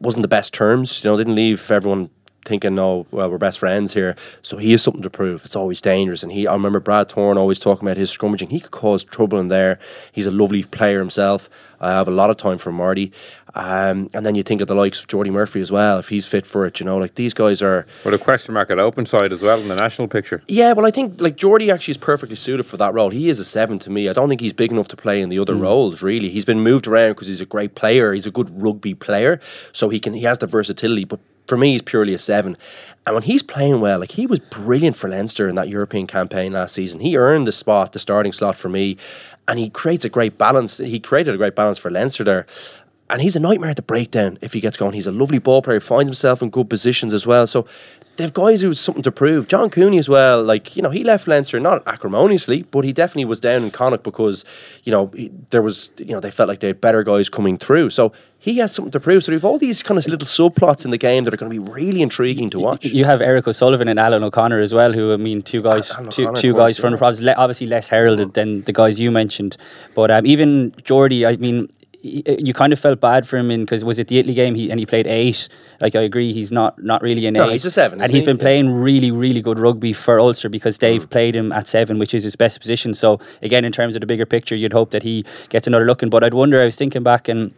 [0.00, 1.04] wasn't the best terms.
[1.04, 2.10] You know, didn't leave everyone
[2.44, 5.44] thinking, "Oh, well, we're best friends here." So he has something to prove.
[5.44, 6.46] It's always dangerous, and he.
[6.46, 8.50] I remember Brad Thorn always talking about his scrummaging.
[8.50, 9.78] He could cause trouble in there.
[10.12, 11.48] He's a lovely player himself.
[11.80, 13.12] I have a lot of time for Marty.
[13.54, 16.26] Um, and then you think of the likes of Jordi Murphy as well, if he's
[16.26, 16.80] fit for it.
[16.80, 17.86] You know, like these guys are.
[18.04, 20.42] With a question mark at open side as well in the national picture.
[20.48, 23.10] Yeah, well, I think like Jordi actually is perfectly suited for that role.
[23.10, 24.08] He is a seven to me.
[24.08, 26.02] I don't think he's big enough to play in the other roles.
[26.02, 28.14] Really, he's been moved around because he's a great player.
[28.14, 29.40] He's a good rugby player,
[29.72, 31.04] so he can he has the versatility.
[31.04, 32.56] But for me, he's purely a seven.
[33.06, 36.52] And when he's playing well, like he was brilliant for Leinster in that European campaign
[36.52, 37.00] last season.
[37.00, 38.96] He earned the spot, the starting slot for me,
[39.48, 40.78] and he creates a great balance.
[40.78, 42.46] He created a great balance for Leinster there.
[43.10, 44.94] And he's a nightmare at the breakdown if he gets going.
[44.94, 47.46] He's a lovely ball player, He finds himself in good positions as well.
[47.46, 47.66] So
[48.16, 49.48] they've guys who's something to prove.
[49.48, 53.24] John Cooney as well, like, you know, he left Leinster not acrimoniously, but he definitely
[53.24, 54.44] was down in Connacht because,
[54.84, 57.56] you know, he, there was, you know, they felt like they had better guys coming
[57.56, 57.90] through.
[57.90, 59.24] So he has something to prove.
[59.24, 61.50] So we have all these kind of little subplots in the game that are going
[61.50, 62.84] to be really intriguing to watch.
[62.84, 66.10] You have Eric O'Sullivan and Alan O'Connor as well, who I mean, two guys, Alan
[66.10, 69.56] two, guys from the province, obviously less heralded than the guys you mentioned.
[69.94, 71.72] But um, even Jordi, I mean,
[72.02, 74.54] he- you kind of felt bad for him in because was it the Italy game?
[74.54, 75.48] He and he played eight.
[75.80, 77.52] Like I agree, he's not not really an No, eight.
[77.52, 78.26] he's a seven, and he's he?
[78.26, 78.42] been Yeah.
[78.42, 81.10] playing really really good rugby for Ulster because they've mm.
[81.10, 82.92] played him at seven, which is his best position.
[82.94, 86.02] So again, in terms of the bigger picture, you'd hope that he gets another look
[86.02, 86.10] in.
[86.10, 86.60] But I'd wonder.
[86.60, 87.52] I was thinking back and.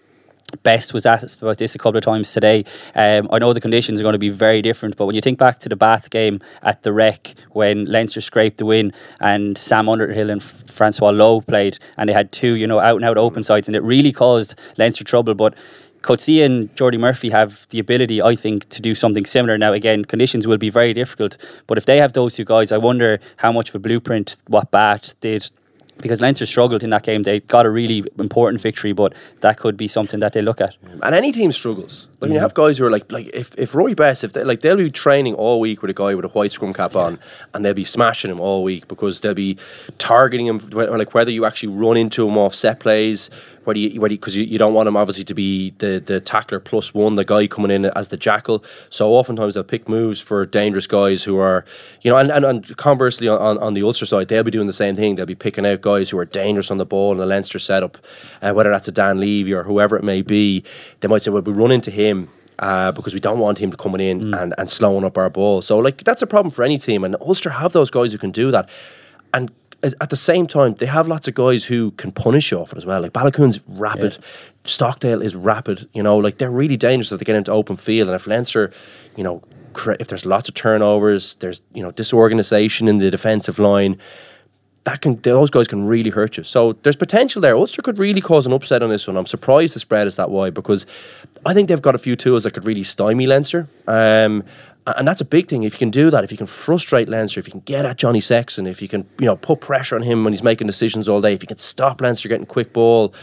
[0.62, 2.64] Best was asked about this a couple of times today.
[2.94, 5.38] Um, I know the conditions are going to be very different, but when you think
[5.38, 9.88] back to the Bath game at the Rec when Leinster scraped the win and Sam
[9.88, 13.42] Underhill and Francois Louw played, and they had two, you know, out and out open
[13.42, 15.34] sides, and it really caused Leinster trouble.
[15.34, 15.54] But
[16.02, 19.56] Coetzee and Jordi Murphy have the ability, I think, to do something similar.
[19.56, 22.78] Now, again, conditions will be very difficult, but if they have those two guys, I
[22.78, 25.50] wonder how much of a blueprint what Bath did
[25.98, 27.22] because Leinster struggled in that game.
[27.22, 30.74] They got a really important victory, but that could be something that they look at.
[31.02, 32.08] And any team struggles.
[32.20, 34.62] Like you have guys who are like, like if, if Rory Best, if they like
[34.62, 37.18] they'll be training all week with a guy with a white scrum cap on,
[37.52, 39.58] and they'll be smashing him all week because they'll be
[39.98, 43.28] targeting him, like whether you actually run into him off set plays,
[43.66, 46.94] whether you because you, you don't want him obviously to be the the tackler plus
[46.94, 48.64] one, the guy coming in as the jackal.
[48.90, 51.64] So oftentimes they'll pick moves for dangerous guys who are,
[52.02, 54.72] you know, and, and, and conversely on, on, the Ulster side, they'll be doing the
[54.72, 55.16] same thing.
[55.16, 57.98] They'll be picking out guys who are dangerous on the ball in the Leinster setup,
[58.42, 60.64] uh, whether that's a Dan Leavy or whoever it may be.
[61.00, 62.28] They might say, well, we run into him.
[62.60, 65.60] Uh, because we don't want him to coming in and, and slowing up our ball.
[65.60, 68.30] So like that's a problem for any team, and Ulster have those guys who can
[68.30, 68.70] do that.
[69.32, 69.50] And
[70.00, 72.86] at the same time, they have lots of guys who can punish you off as
[72.86, 73.02] well.
[73.02, 74.18] Like Baloucoune's rapid,
[74.64, 75.88] Stockdale is rapid.
[75.92, 78.08] You know, like they're really dangerous if they get into open field.
[78.08, 78.72] And if Leinster,
[79.16, 79.42] you know,
[80.00, 83.98] if there's lots of turnovers, there's you know disorganisation in the defensive line.
[84.84, 86.44] That can those guys can really hurt you.
[86.44, 87.56] So there's potential there.
[87.56, 89.16] Ulster could really cause an upset on this one.
[89.16, 90.84] I'm surprised the spread is that wide because
[91.46, 93.66] I think they've got a few tools that could really stymie Leinster.
[93.86, 94.44] Um,
[94.86, 95.62] and that's a big thing.
[95.62, 97.96] If you can do that, if you can frustrate Leinster, if you can get at
[97.96, 101.08] Johnny Sexton, if you can, you know, put pressure on him when he's making decisions
[101.08, 103.14] all day, if you can stop Leinster getting quick ball,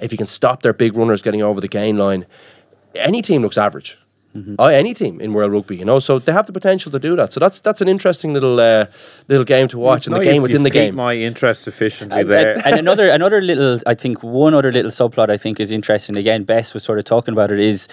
[0.00, 2.24] if you can stop their big runners getting over the gain line,
[2.94, 3.98] any team looks average.
[4.60, 7.16] Uh, any team in World Rugby, you know, so they have the potential to do
[7.16, 7.32] that.
[7.32, 8.86] So that's that's an interesting little uh,
[9.26, 10.94] little game to watch, and No, the you- game within you the game.
[10.94, 12.54] My interest sufficiently And, there.
[12.64, 16.16] and another another little, I think one other little subplot I think is interesting.
[16.16, 17.88] Again, Best was sort of talking about it is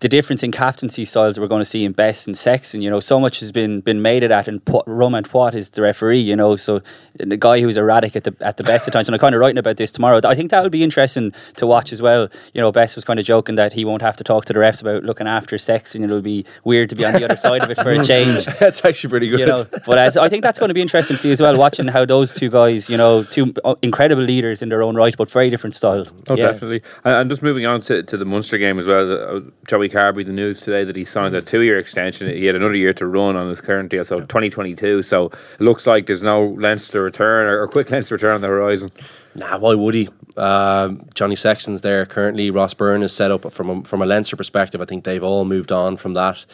[0.00, 2.80] the difference in captaincy styles that we're going to see in Best and Sexton.
[2.82, 5.68] You know, so much has been been made of that, and Pu- Romain Poite is
[5.70, 6.20] the referee.
[6.20, 6.80] You know, so
[7.18, 9.08] the guy who's erratic at the at the best of times.
[9.08, 10.20] And I'm kind of writing about this tomorrow.
[10.24, 12.28] I think that'll be interesting to watch as well.
[12.54, 14.58] You know, Best was kind of joking that he won't have to talk to the
[14.58, 16.02] refs about looking after Sexton.
[16.02, 18.46] It'll be weird to be on the other side of it for a change.
[18.58, 19.40] that's actually pretty good.
[19.40, 21.56] You know, but as I think that's going to be interesting to see as well,
[21.58, 25.14] watching how those two guys, you know, two uh, incredible leaders in their own right,
[25.16, 26.10] but very different styles.
[26.28, 26.46] Oh, Yeah.
[26.52, 26.82] definitely.
[27.04, 29.36] And, and just moving on to, to the Munster game as well.
[29.36, 32.28] uh, Joey Carbery, the news today that he signed a two year extension.
[32.28, 35.02] He had another year to run on his current deal, so 2022.
[35.02, 38.48] So it looks like there's no Leinster return or, or quick Leinster return on the
[38.48, 38.88] horizon.
[39.34, 40.08] Nah, why would he?
[40.36, 42.50] Um, Johnny Sexton's there currently.
[42.50, 44.80] Ross Byrne is set up from a, from a Leinster perspective.
[44.80, 46.44] I think they've all moved on from that.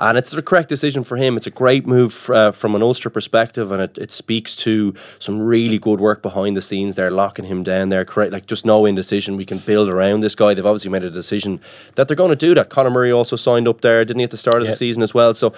[0.00, 1.36] And it's the correct decision for him.
[1.36, 5.38] It's a great move uh, from an Ulster perspective, and it, it speaks to some
[5.40, 8.06] really good work behind the scenes there, locking him down there.
[8.06, 9.36] Correct, like just no indecision.
[9.36, 10.54] We can build around this guy.
[10.54, 11.60] They've obviously made a decision
[11.96, 12.70] that they're going to do that.
[12.70, 14.70] Conor Murray also signed up there, didn't he, at the start of Yeah.
[14.70, 15.34] the season as well?
[15.34, 15.52] So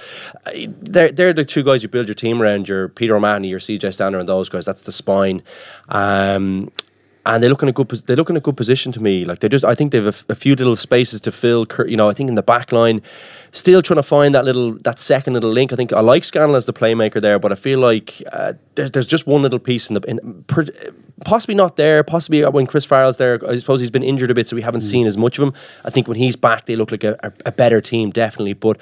[0.45, 0.51] uh,
[0.81, 2.69] they're, they're the two guys you build your team around.
[2.69, 4.65] Your Peter O'Mahony, your CJ Stander, and those guys.
[4.65, 5.43] That's the spine.
[5.89, 6.73] Um,
[7.25, 9.25] and they look in a good they look in a good position to me.
[9.25, 11.67] Like they just, I think they've a, few little spaces to fill.
[11.87, 13.01] You know, I think in the back line,
[13.53, 15.73] still trying to find that little that second little link.
[15.73, 18.91] I think I like Scannell as the playmaker there, but I feel like uh, there's
[18.91, 20.45] there's just one little piece in the in,
[21.25, 22.03] possibly not there.
[22.03, 24.83] Possibly when Chris Farrell's there, I suppose he's been injured a bit, so we haven't
[24.83, 25.55] seen as much of him.
[25.85, 28.55] I think when he's back, they look like a, a better team, definitely.
[28.55, 28.79] But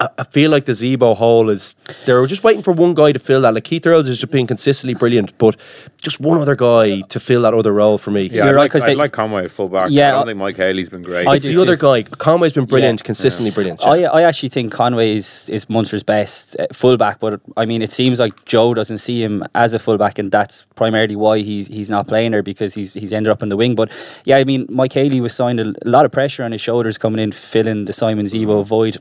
[0.00, 1.74] I, I feel like the Zebo hole is
[2.06, 3.54] they're just waiting for one guy to fill that.
[3.54, 5.56] Like Keith Earls is just being consistently brilliant, but
[6.00, 8.22] just one other guy to fill that other role for me.
[8.22, 9.88] Yeah, You're I'd, right, like, 'cause I'd they- like Conway at full back.
[9.90, 11.26] Yeah, I don't think Mike Haley's been great.
[11.26, 11.82] I It's do the other too.
[11.82, 12.02] guy.
[12.04, 13.04] Conway's been brilliant, Yeah.
[13.06, 13.84] consistently brilliant.
[13.86, 17.90] I, I actually think Conway is, is Munster's best uh, fullback, but I mean, it
[17.92, 21.90] seems like Joe doesn't see him as a fullback, and that's primarily why he's he's
[21.90, 23.74] not playing there because he's he's ended up in the wing.
[23.74, 23.90] But
[24.24, 26.96] yeah, I mean, Mike Haley was signed a, a lot of pressure on his shoulders
[26.98, 28.98] coming in, filling the Simon Zebo void.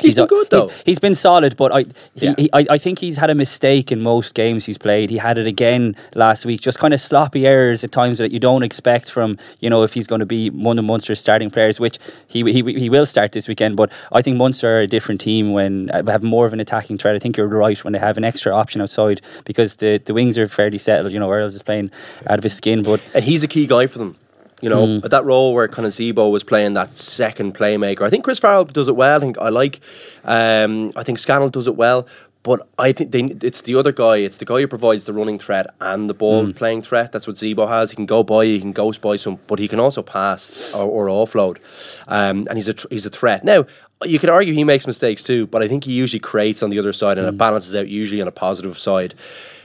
[0.00, 0.68] He's been good, though.
[0.68, 2.34] He's, he's been solid, but I, he, Yeah.
[2.36, 5.10] he, I, I think he's had a mistake in most games he's played.
[5.10, 6.60] He had it again last week.
[6.60, 9.94] Just kind of sloppy errors at times that you don't expect from you know if
[9.94, 11.98] he's going to be one of Munster's starting players, which
[12.28, 13.76] he he, he will start this weekend.
[13.76, 16.98] But I think Munster are a different team when uh, have more of an attacking
[16.98, 17.16] threat.
[17.16, 20.38] I think you're right when they have an extra option outside because the the wings
[20.38, 21.12] are fairly settled.
[21.12, 21.90] You know, Earls is playing
[22.28, 24.16] out of his skin, but and he's a key guy for them.
[24.60, 25.08] You know, Mm.
[25.10, 28.02] that role where kind of Zebo was playing that second playmaker.
[28.02, 29.16] I think Chris Farrell does it well.
[29.16, 29.80] I think I like.
[30.24, 32.06] Um, I think Scannell does it well.
[32.44, 34.18] But I think they, it's the other guy.
[34.18, 36.54] It's the guy who provides the running threat and the ball Mm.
[36.56, 37.12] playing threat.
[37.12, 37.90] That's what Zebo has.
[37.90, 40.84] He can go by, he can ghost by some, but he can also pass or,
[40.84, 41.58] or offload.
[42.06, 43.44] Um, and he's a tr- he's a threat.
[43.44, 43.66] Now
[44.04, 46.78] you could argue he makes mistakes too, but I think he usually creates on the
[46.78, 47.30] other side and Mm.
[47.30, 49.14] it balances out usually on a positive side.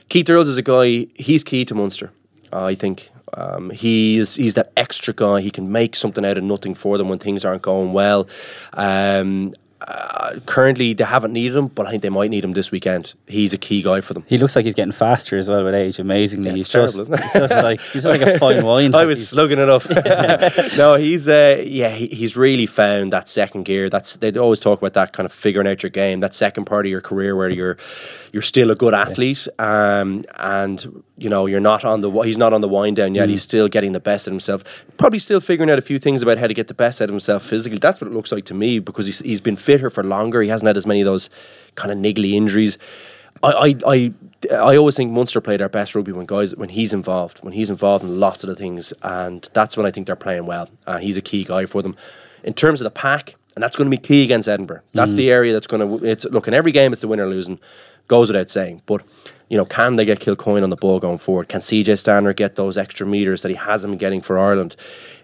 [0.09, 1.07] Keith Earls is a guy.
[1.13, 2.11] He's key to Munster.
[2.51, 5.41] I think um, he's he's that extra guy.
[5.41, 8.27] He can make something out of nothing for them when things aren't going well.
[8.73, 9.53] Um,
[9.85, 13.13] Uh, currently, they haven't needed him, but I think they might need him this weekend.
[13.27, 14.23] He's a key guy for them.
[14.29, 15.99] He looks like he's getting faster as well with age.
[15.99, 18.95] Amazingly, Yeah, he's it's just he's just like he's just like a fine wine.
[18.95, 19.83] I was he's- slugging it up.
[20.77, 23.89] no, he's uh, yeah, he, he's really found that second gear.
[23.89, 26.85] That's they always talk about that kind of figuring out your game, that second part
[26.85, 27.75] of your career where you're
[28.33, 32.51] you're still a good athlete, um, and you know you're not on the he's not
[32.51, 33.29] on the wind down yet.
[33.29, 34.63] He's still getting the best of himself.
[34.97, 37.13] Probably still figuring out a few things about how to get the best out of
[37.13, 37.77] himself physically.
[37.77, 40.41] That's what it looks like to me because he's he's been fitter for longer.
[40.41, 41.29] He hasn't had as many of those
[41.75, 42.79] kind of niggly injuries.
[43.43, 44.13] I, I, I,
[44.51, 47.69] I always think Munster played their best rugby when guys when he's involved, when he's
[47.69, 50.69] involved in lots of the things, and that's when I think they're playing well.
[50.87, 51.95] Uh, he's a key guy for them.
[52.43, 54.81] In terms of the pack, and that's going to be key against Edinburgh.
[54.93, 56.05] That's the area that's going to.
[56.05, 56.91] It's look in every game.
[56.91, 57.59] It's the winner losing,
[58.07, 58.81] goes without saying.
[58.85, 59.03] But
[59.49, 61.47] you know, can they get Kilcoyne on the ball going forward?
[61.47, 64.75] Can CJ Stander get those extra meters that he hasn't been getting for Ireland?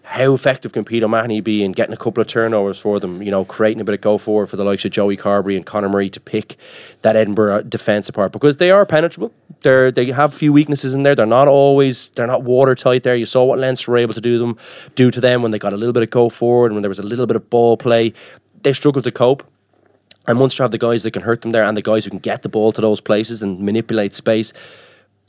[0.03, 3.21] How effective can Peter O'Mahony be in getting a couple of turnovers for them?
[3.21, 5.65] You know, creating a bit of go forward for the likes of Joey Carbery and
[5.65, 6.57] Conor Murray to pick
[7.03, 9.32] that Edinburgh uh, defence apart because they are penetrable.
[9.61, 11.15] They're they have few weaknesses in there.
[11.15, 13.15] They're not always they're not watertight there.
[13.15, 14.57] You saw what Leinster were able to do them
[14.95, 16.89] do to them when they got a little bit of go forward and when there
[16.89, 18.13] was a little bit of ball play.
[18.63, 19.43] They struggled to cope.
[20.28, 22.20] And Munster have the guys that can hurt them there and the guys who can
[22.20, 24.53] get the ball to those places and manipulate space.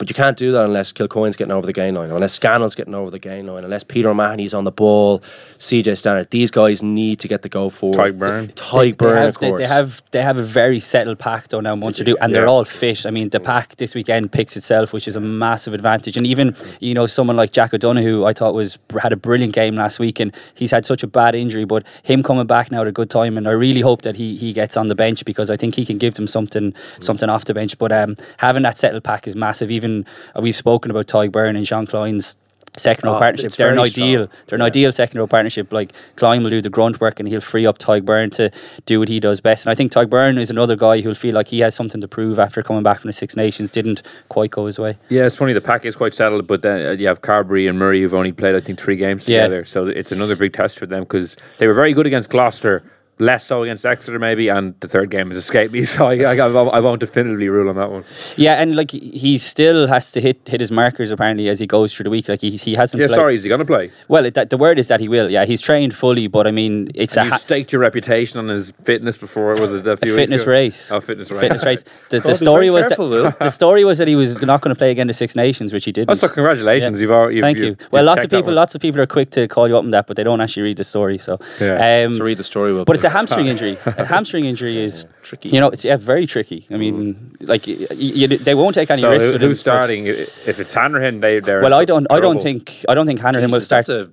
[0.01, 2.95] But you can't do that unless Kilcoyne's getting over the gain line, unless Scannell's getting
[2.95, 5.21] over the gain line, unless Peter O'Mahony's on the ball,
[5.59, 6.23] CJ Stander.
[6.31, 8.15] These guys need to get the go forward.
[8.15, 8.53] Tadhg Beirne.
[8.55, 9.59] Tadhg they Beirne, have, of course.
[9.59, 12.65] they have they have a very settled pack though now Munster do and they're all
[12.65, 13.05] fit.
[13.05, 16.17] I mean the pack this weekend picks itself, which is a massive advantage.
[16.17, 19.75] And even you know someone like Jack O'Donoghue, I thought was had a brilliant game
[19.75, 22.87] last week, and he's had such a bad injury, but him coming back now at
[22.87, 25.51] a good time, and I really hope that he he gets on the bench because
[25.51, 27.77] I think he can give them something something off the bench.
[27.77, 29.69] But um, having that settled pack is massive.
[29.69, 29.90] Even
[30.39, 32.35] we've spoken about Tadhg Beirne and Jean Kleyn's.
[32.77, 34.27] Second row Oh, partnership, they're an ideal.
[34.27, 34.39] strong.
[34.47, 35.73] They're an ideal second row partnership.
[35.73, 38.49] Like Klein will do the grunt work and he'll free up Tadhg Beirne to
[38.85, 39.65] do what he does best.
[39.65, 42.07] And I think Tadhg Beirne is another guy who'll feel like he has something to
[42.07, 43.73] prove after coming back from the Six Nations.
[43.73, 44.97] Didn't quite go his way.
[45.09, 45.51] Yeah, it's funny.
[45.51, 48.31] The pack is quite settled, but then uh, you have Carbery and Murray who've only
[48.31, 49.57] played, I think, three games together.
[49.57, 49.63] Yeah.
[49.65, 52.83] So it's another big test for them because they were very good against Gloucester,
[53.21, 54.49] less so against Exeter, maybe.
[54.49, 57.75] And the third game has escaped me, so I, I, I won't definitively rule on
[57.75, 58.03] that one.
[58.35, 61.93] Yeah, and like he still has to hit hit his markers apparently as he goes
[61.93, 62.27] through the week.
[62.27, 62.99] Like he he hasn't.
[62.99, 63.91] Yeah, played- sorry, is he going to play?
[64.07, 65.29] Well, it, that, the word is that he will.
[65.29, 68.39] Yeah, he's trained fully, but I mean, it's And a you ha- staked your reputation
[68.39, 70.51] on his fitness before, it was it a few weeks fitness ago?
[70.51, 70.91] race.
[70.91, 71.41] Oh, fitness race.
[71.41, 71.83] fitness race.
[72.09, 74.77] The, the story was careful, that, the story was that he was not going to
[74.77, 76.09] play again the Six Nations, which he didn't.
[76.11, 76.97] Oh, so congratulations.
[76.97, 77.03] Yeah.
[77.03, 77.75] You've, al- you've Thank you've- you.
[77.79, 79.91] you've Well, lots of people, lots of people are quick to call you up on
[79.91, 81.17] that, but they don't actually read the story.
[81.17, 82.05] So, Yeah.
[82.05, 82.83] um, So read the story, Will.
[82.85, 83.10] but it's a please.
[83.11, 83.77] Hamstring injury.
[83.85, 85.49] A hamstring injury is tricky.
[85.49, 86.67] You know, it's yeah, very tricky.
[86.71, 89.31] I mean, like y- y- y- they won't take any So risks.
[89.31, 90.07] who, who's starting?
[90.07, 92.07] If it's Hanrahan, they they're Well, in I don't.
[92.09, 92.85] I don't think.
[92.89, 93.85] I don't think Hanrahan will start.
[93.85, 94.11] That's a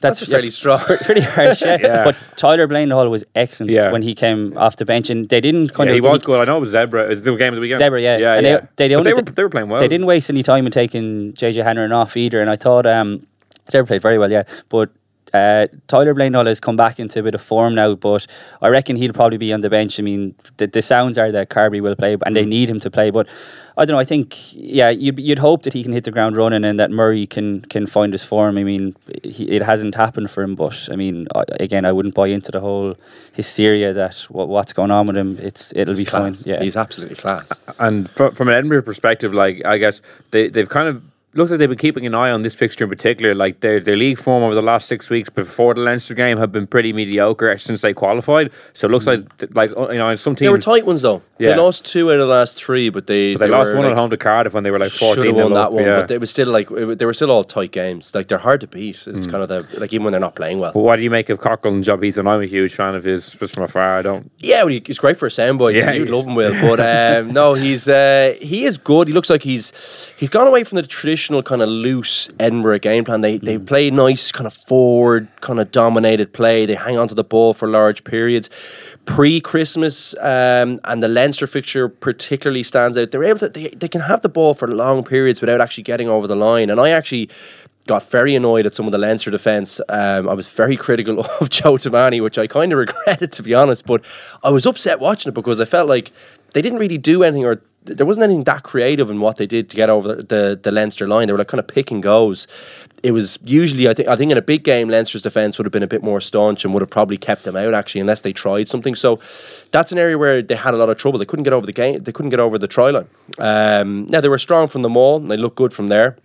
[0.00, 0.78] that's, a yeah, strong.
[0.78, 1.60] pretty harsh.
[1.60, 1.76] Yeah.
[1.80, 2.04] Yeah.
[2.04, 3.90] But Tyler Bleyendaal was excellent Yeah.
[3.90, 6.04] when he came off the bench, and they didn't kind Yeah, of.
[6.04, 6.40] he was good.
[6.40, 7.02] I know it was Zebre.
[7.02, 7.82] It was the game of the weekend.
[7.82, 8.16] Zebre, yeah.
[8.16, 8.60] yeah, And yeah.
[8.76, 9.80] they- they But only were did- they were playing well.
[9.80, 13.26] They didn't waste any time in taking JJ Hanrahan off either, and I thought um,
[13.72, 14.44] Zebre played very well, yeah.
[14.68, 14.90] But
[15.34, 18.26] uh, Tyler Bleyendaal has come back into a bit of form now, but
[18.62, 19.98] I reckon he'll probably be on the bench.
[19.98, 22.48] I mean, the, the sounds are that Carby will play, and they Mm.
[22.48, 23.10] need him to play.
[23.10, 23.26] But
[23.76, 24.00] I don't know.
[24.00, 26.90] I think, yeah, you'd, you'd hope that he can hit the ground running and that
[26.90, 28.58] Murray can can find his form.
[28.58, 32.14] I mean, he, it hasn't happened for him, but I mean, I, again, I wouldn't
[32.16, 32.96] buy into the whole
[33.34, 35.38] hysteria that what, what's going on with him.
[35.38, 36.34] It's it'll be fine.
[36.44, 37.52] Yeah, He's absolutely class.
[37.78, 40.02] And from, from an Edinburgh perspective, like I guess
[40.32, 41.02] they they've kind of
[41.34, 43.34] looks like they've been keeping an eye on this fixture in particular.
[43.34, 46.52] Like their their league form over the last six weeks before the Leinster game have
[46.52, 48.50] been pretty mediocre since they qualified.
[48.72, 51.22] So it looks like like uh, you know some teams They were tight ones though.
[51.38, 51.50] Yeah.
[51.50, 53.84] They lost two out of the last three, but they but they, lost were, one
[53.84, 55.26] like, at home to Cardiff when they were like Should fourteen.
[55.26, 56.00] have won that up, one, yeah.
[56.00, 58.14] but it was still like it, they were still all tight games.
[58.14, 59.06] Like they're hard to beat.
[59.06, 60.72] It's kind of the like even when they're not playing well.
[60.72, 62.16] But what do you make of and Job Heath?
[62.16, 63.98] And I'm a huge fan of his just from afar.
[63.98, 64.30] I don't.
[64.38, 65.74] Yeah, well, he's great for a soundbite.
[65.74, 66.52] Yeah, you'd love him, Will.
[66.60, 69.08] But um, no, he's uh, he is good.
[69.08, 69.72] He looks like he's
[70.16, 70.82] he's gone away from the
[71.18, 73.22] traditional kind of loose Edinburgh game plan.
[73.22, 76.64] They they play nice, kind of forward, kind of dominated play.
[76.64, 78.48] They hang on to the ball for large periods.
[79.04, 83.10] Pre Christmas um, and the Leinster fixture particularly stands out.
[83.10, 86.08] They're able to they, they can have the ball for long periods without actually getting
[86.08, 86.70] over the line.
[86.70, 87.30] And I actually
[87.88, 89.80] got very annoyed at some of the Leinster defence.
[89.88, 93.54] Um, I was very critical of Joe Tomane, which I kind of regretted to be
[93.54, 93.86] honest.
[93.86, 94.04] But
[94.44, 96.12] I was upset watching it because I felt like
[96.54, 97.60] they didn't really do anything, or
[97.96, 101.08] there wasn't anything that creative in what they did to get over the, the, Leinster
[101.08, 101.26] line.
[101.26, 102.46] They were like kind of pick and goes.
[103.02, 105.72] It was usually, I think, I think in a big game, Leinster's defence would have
[105.72, 108.32] been a bit more staunch and would have probably kept them out actually, unless they
[108.32, 108.94] tried something.
[108.94, 109.20] So
[109.70, 111.18] that's an area where they had a lot of trouble.
[111.18, 112.02] They couldn't get over the game.
[112.02, 113.08] They couldn't get over the try line.
[113.38, 116.16] Um, now they were strong from the maul and they looked good from there.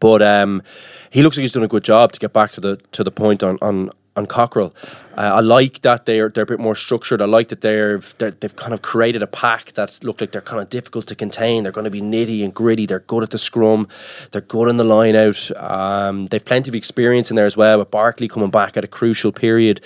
[0.00, 0.62] But um,
[1.10, 3.10] he looks like he's done a good job to get back to the to the
[3.10, 4.74] point on on on Cockerill.
[5.18, 7.20] Uh, I like that they're they're a bit more structured.
[7.20, 10.40] I like that they're, they're they've kind of created a pack that look like they're
[10.40, 11.64] kind of difficult to contain.
[11.64, 12.86] They're going to be nitty and gritty.
[12.86, 13.88] They're good at the scrum.
[14.30, 15.50] They're good in the line out.
[15.56, 17.78] Um, they've plenty of experience in there as well.
[17.80, 19.80] With Barclay coming back at a crucial period,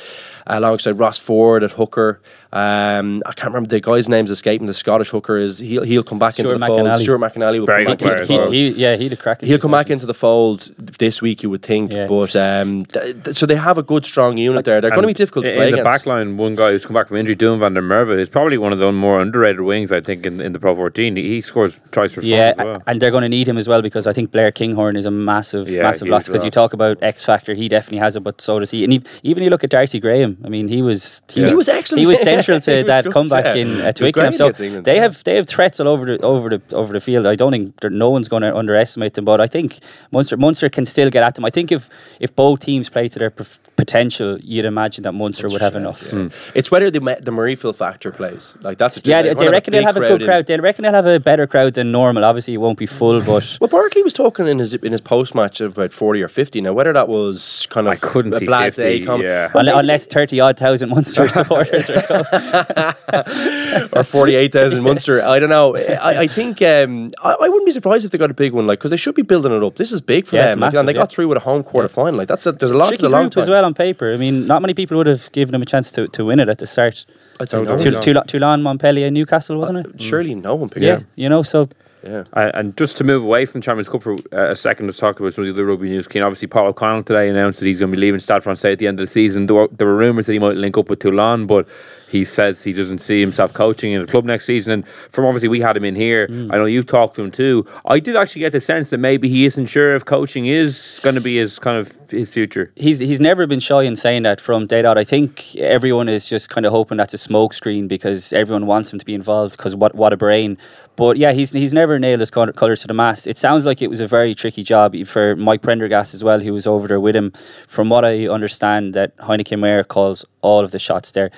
[0.47, 2.21] alongside Ross Ford at hooker.
[2.55, 4.67] Um, I can't remember the guy's name's escaping.
[4.67, 6.81] The Scottish hooker is he'll he'll come back Stuart into the fold.
[6.83, 7.01] McInally.
[7.01, 8.55] Stuart McInally will Very come good back into the He, fold.
[8.55, 9.49] he, yeah, he'd a cracking.
[9.49, 11.93] He'll come back into the fold this week, you would think.
[11.93, 12.07] Yeah.
[12.07, 14.83] But um, th- th- so they have a good, strong unit there.
[14.83, 16.05] They're going to be And difficult to in play the against.
[16.05, 18.59] back line, one guy who's come back from injury, Duhan van der Merwe, is probably
[18.59, 21.17] one of the more underrated wings, I think, in, in the Pro 14.
[21.17, 22.83] He, he scores tries for fun Yeah, as well.
[22.87, 25.11] and they're going to need him as well because I think Blair Kinghorn is a
[25.11, 26.27] massive, Yeah, massive loss.
[26.27, 28.85] Because you talk about X Factor, he definitely has it, but so does he.
[28.85, 30.39] And he, even you look at Darcy Graham.
[30.45, 32.01] I mean, he was he, He was, was excellent.
[32.01, 33.55] He was central to was that good, comeback yeah.
[33.63, 34.33] in He uh, was Twickenham.
[34.35, 35.03] So England, they yeah.
[35.03, 37.27] have they have threats all over the over the over the field.
[37.27, 39.79] I don't think no one's going to underestimate them, but I think
[40.11, 41.45] Munster Munster can still get at them.
[41.45, 41.89] I think if
[42.21, 43.45] if both teams play to their p-
[43.77, 46.03] potential, you'd imagine that Munster would have enough.
[46.13, 46.29] Yeah.
[46.55, 48.55] It's whether the Ma- the Murrayfield factor plays.
[48.63, 50.47] Like that's a Yeah, they're they, they reckon they'll have a good in- crowd.
[50.47, 52.25] They reckon they'll have a better crowd than normal.
[52.25, 55.35] Obviously, it won't be full, but Well, Barclay was talking in his in his post
[55.35, 56.61] match of about forty or fifty.
[56.61, 59.51] Now, whether that was kind of I couldn't a see blasé 50, comment- yeah.
[59.55, 61.91] Well, unle- unless thirty odd thousand Munster supporters
[63.93, 65.23] or 48,000 Munster.
[65.23, 65.77] I don't know.
[65.77, 68.67] I, I think um, I, I wouldn't be surprised if they got a big one,
[68.67, 69.77] like because they should be building it up.
[69.77, 71.01] This is big for Yeah, it's them, like, massive, and they yeah.
[71.01, 72.15] got through with a home quarter final.
[72.19, 72.89] Like that's a, there's a lot.
[72.89, 73.43] tricky There's a long time.
[73.43, 74.13] as well on paper.
[74.13, 76.49] I mean, not many people would have given them a chance to, to win it
[76.49, 77.05] at the start.
[77.41, 77.77] I'd say no.
[77.77, 79.87] Toulon, Toulon, Montpellier, Newcastle, wasn't it?
[79.87, 80.43] Uh, surely mm.
[80.43, 81.43] no one picked Yeah, you know.
[81.43, 81.69] So
[82.05, 82.25] Yeah.
[82.33, 85.21] Uh, and just to move away from Champions Cup for uh, a second, let's talk
[85.21, 86.09] about some of the other rugby news.
[86.11, 88.79] Cian, obviously, Paul O'Connell today announced that he's going to be leaving Stade Francais at
[88.79, 89.47] the end of the season.
[89.47, 91.69] There were, there were rumours that he might link up with Toulon, but
[92.13, 94.73] he says he doesn't see himself coaching in the club next season.
[94.73, 96.27] And from obviously, we had him in here.
[96.31, 97.67] I know you've talked to him too.
[97.87, 101.15] I did actually get the sense that maybe he isn't sure if coaching is going
[101.15, 102.71] to be his kind of his future.
[102.77, 104.99] he's he's never been shy in saying that from day dot.
[104.99, 108.99] I think everyone is just kind of hoping that's a smokescreen because everyone wants him
[108.99, 110.59] to be involved because what what a brain.
[110.97, 113.27] But yeah, he's he's never nailed his colours to the mast.
[113.27, 116.53] It sounds like it was a very tricky job for Mike Prendergast as well, who
[116.53, 117.33] was over there with him.
[117.67, 121.31] From what I understand, that Heyneke Meyer calls all of the shots there.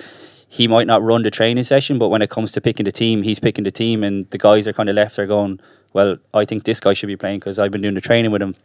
[0.47, 3.23] He might not run the training session, but when it comes to picking the team,
[3.23, 5.59] he's picking the team, and the guys are kind of left there going,
[5.93, 8.41] "Well, I think this guy should be playing because I've been doing the training with
[8.41, 8.55] him."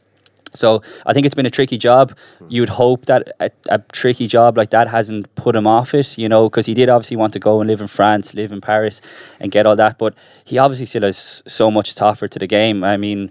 [0.55, 2.16] So I think it's been a tricky job.
[2.38, 2.46] Hmm.
[2.48, 6.18] You would hope that a, a tricky job like that hasn't put him off it,
[6.18, 8.61] you know, because he did obviously want to go and live in France, live in
[8.61, 9.01] Paris,
[9.38, 9.98] and get all that.
[9.98, 12.82] But he obviously still has so much to offer to the game.
[12.84, 13.30] I mean,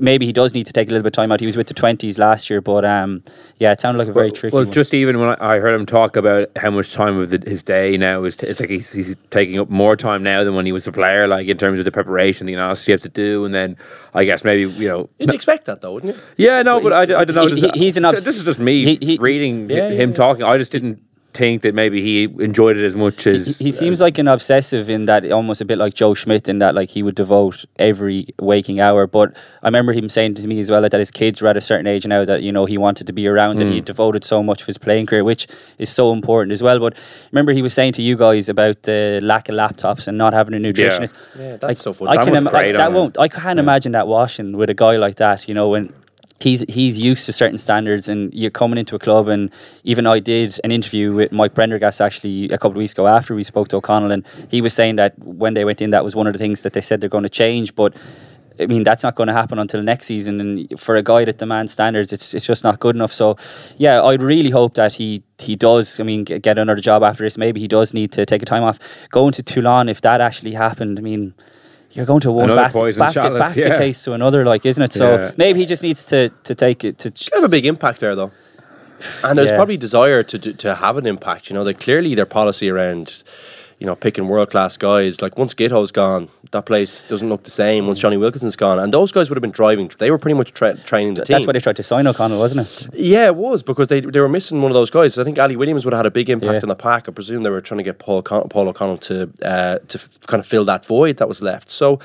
[0.00, 1.40] maybe he does need to take a little bit of time out.
[1.40, 3.22] He was with the twenties last year, but um,
[3.58, 4.54] yeah, it sounded like a very tricky.
[4.54, 4.72] Well, one.
[4.72, 7.62] just even when I I heard him talk about how much time of the, his
[7.62, 10.66] day now is, t- it's like he's, he's taking up more time now than when
[10.66, 13.08] he was a player, like in terms of the preparation, the analysis you have to
[13.08, 13.76] do, and then
[14.14, 15.08] I guess maybe you know.
[15.18, 16.22] You'd expect that though, wouldn't you?
[16.36, 17.46] Yeah, no, but I, I don't know.
[17.46, 20.16] He- This- he's an obs- this is just me he- he- reading Yeah, him yeah.
[20.16, 20.42] talking.
[20.44, 21.00] I just didn't
[21.34, 24.88] think that maybe he enjoyed it as much as he, he seems like an obsessive
[24.88, 28.28] in that almost a bit like Joe Schmidt in that like he would devote every
[28.40, 29.06] waking hour.
[29.06, 31.60] But I remember him saying to me as well that his kids were at a
[31.60, 33.84] certain age now that you know he wanted to be around and he Mm.
[33.84, 35.46] devoted so much of his playing career, which
[35.78, 36.78] is so important as well.
[36.78, 36.94] But
[37.32, 40.54] remember he was saying to you guys about the lack of laptops and not having
[40.54, 41.12] a nutritionist.
[41.38, 42.10] Yeah, that's Like, so funny.
[42.12, 43.18] I That can must ima- grate I, that won't.
[43.18, 45.48] I can't imagine that washing with a guy like that.
[45.48, 45.92] You know when.
[46.44, 49.28] He's he's used to certain standards, and you're coming into a club.
[49.28, 49.50] And
[49.82, 53.34] even I did an interview with Mike Prendergast actually a couple of weeks ago after
[53.34, 56.14] we spoke to O'Connell, and he was saying that when they went in, that was
[56.14, 57.74] one of the things that they said they're going to change.
[57.74, 57.94] But
[58.60, 60.40] I mean, that's not going to happen until next season.
[60.40, 63.12] And for a guy that demands standards, it's it's just not good enough.
[63.12, 63.36] So,
[63.78, 65.98] yeah, I'd really hope that he he does.
[65.98, 67.38] I mean, get another job after this.
[67.38, 68.78] Maybe he does need to take a time off.
[69.10, 71.34] Going to Toulon, if that actually happened, I mean.
[71.94, 73.78] You're going to one Another basket, basket, chalice, basket yeah.
[73.78, 74.92] case to another, like, isn't it?
[74.92, 75.32] So Yeah.
[75.36, 77.10] maybe he just needs to, to take it to.
[77.10, 78.32] Could have a big impact there though.
[79.22, 79.56] And there's Yeah.
[79.56, 81.50] probably desire to to have an impact.
[81.50, 83.22] You know, they clearly their policy around,
[83.78, 85.20] you know, picking world class guys.
[85.22, 87.86] Like once Giteau's gone, that place doesn't look the same.
[87.86, 89.90] Once Jonny Wilkinson's gone, and those guys would have been driving.
[89.98, 91.34] They were pretty much tra- training the team.
[91.34, 92.94] That's why they tried to sign O'Connell, wasn't it?
[92.94, 95.18] Yeah, it was because they they were missing one of those guys.
[95.18, 96.60] I think Ali Williams would have had a big impact Yeah.
[96.62, 97.08] on the pack.
[97.08, 100.08] I presume they were trying to get Paul Con- Paul O'Connell to uh, to f-
[100.26, 101.70] kind of fill that void that was left.
[101.70, 101.98] So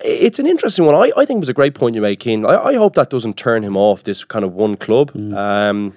[0.00, 0.94] it's an interesting one.
[0.94, 2.46] I, I think it was a great point you made, Cian.
[2.46, 5.10] I, I hope that doesn't turn him off this kind of one club.
[5.34, 5.92] Um,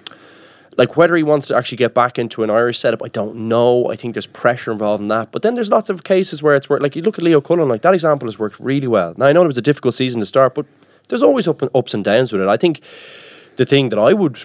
[0.78, 3.90] like whether he wants to actually get back into an Irish setup, I don't know.
[3.90, 5.32] I think there's pressure involved in that.
[5.32, 6.82] But then there's lots of cases where it's worked.
[6.82, 9.14] Like you look at Leo Cullen, like that example has worked really well.
[9.16, 10.66] Now I know it was a difficult season to start, but
[11.08, 12.48] there's always up and, ups and downs with it.
[12.48, 12.80] I think
[13.56, 14.38] the thing that I would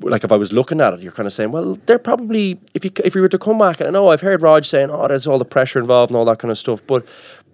[0.00, 2.84] like if I was looking at it, you're kind of saying, well, they're probably if
[2.84, 5.08] you if you were to come back, and I know I've heard Raj saying, oh,
[5.08, 7.06] there's all the pressure involved and all that kind of stuff, but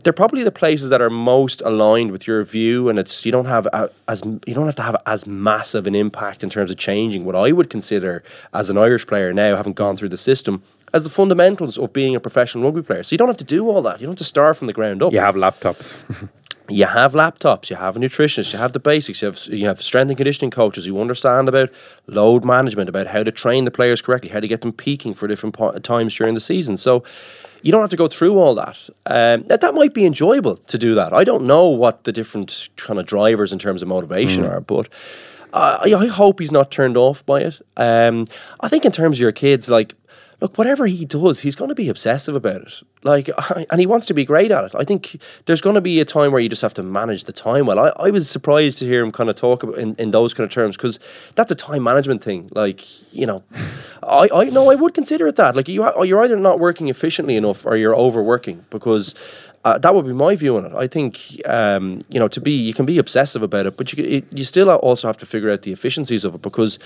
[0.04, 3.46] they're probably the places that are most aligned with your view, and it's you don't
[3.46, 6.76] have a, as you don't have to have as massive an impact in terms of
[6.76, 10.62] changing what I would consider as an Irish player now, having gone through the system,
[10.92, 13.02] as the fundamentals of being a professional rugby player.
[13.02, 14.00] So you don't have to do all that.
[14.00, 15.12] You don't have to start from the ground up.
[15.12, 15.98] You have laptops.
[16.68, 19.82] you have laptops, you have a nutritionist, you have the basics, you have you have
[19.82, 21.70] strength and conditioning coaches who understand about
[22.06, 25.26] load management, about how to train the players correctly, how to get them peaking for
[25.26, 26.76] different po- times during the season.
[26.76, 27.04] So
[27.64, 28.78] you don't have to go through all that.
[29.06, 31.14] Um, that, that might be enjoyable to do that.
[31.14, 34.88] I don't know what the different kind of drivers in terms of motivation are, but.
[35.56, 37.64] I I hope he's not turned off by it.
[37.76, 38.26] Um,
[38.58, 39.94] I think in terms of your kids, like
[40.40, 42.82] look, whatever he does, he's going to be obsessive about it.
[43.02, 43.30] Like,
[43.70, 44.74] and he wants to be great at it.
[44.74, 47.32] I think there's going to be a time where you just have to manage the
[47.32, 47.78] time well.
[47.78, 50.44] I, I was surprised to hear him kind of talk about in, in those kind
[50.44, 50.98] of terms because
[51.34, 52.48] that's a time management thing.
[52.52, 53.42] Like, you know,
[54.02, 55.56] I, I no, I would consider it that.
[55.56, 59.14] Like, you you're either not working efficiently enough or you're overworking because
[59.64, 60.74] uh, that would be my view on it.
[60.74, 64.04] I think um, you know to be you can be obsessive about it, but you
[64.04, 66.78] it, you still also have to figure out the efficiencies of it because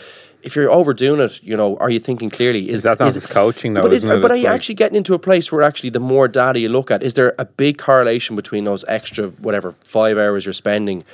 [0.43, 2.71] if you're overdoing it, you know, are you thinking clearly?
[2.71, 5.15] Is that not is coaching, though, But, is, but are you like- actually getting into
[5.15, 8.37] a place where actually the more data you look at, is there a big correlation
[8.37, 11.05] between those extra whatever five hours you're spending?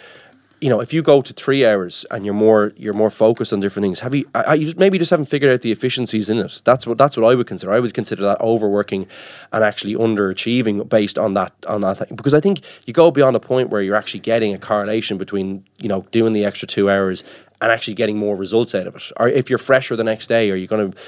[0.65, 3.61] You know, if you go to three hours and you're more you're more focused on
[3.61, 4.27] different things, have you?
[4.35, 6.63] I, I- you just maybe just haven't figured out the efficiencies in it.
[6.65, 7.71] That's what that's what I would consider.
[7.75, 9.07] I would consider that overworking
[9.53, 12.17] and actually underachieving based on that on that thing.
[12.17, 15.67] Because I think you go beyond a point where you're actually getting a correlation between
[15.83, 17.25] you know doing the extra two hours
[17.61, 19.03] and actually getting more results out of it.
[19.19, 20.99] Or if you're fresher the next day, are you going to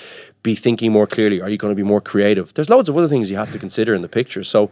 [0.47, 1.40] be thinking more clearly?
[1.40, 2.55] Are you going to be more creative?
[2.55, 4.44] There's loads of other things you have to consider in the picture.
[4.44, 4.70] So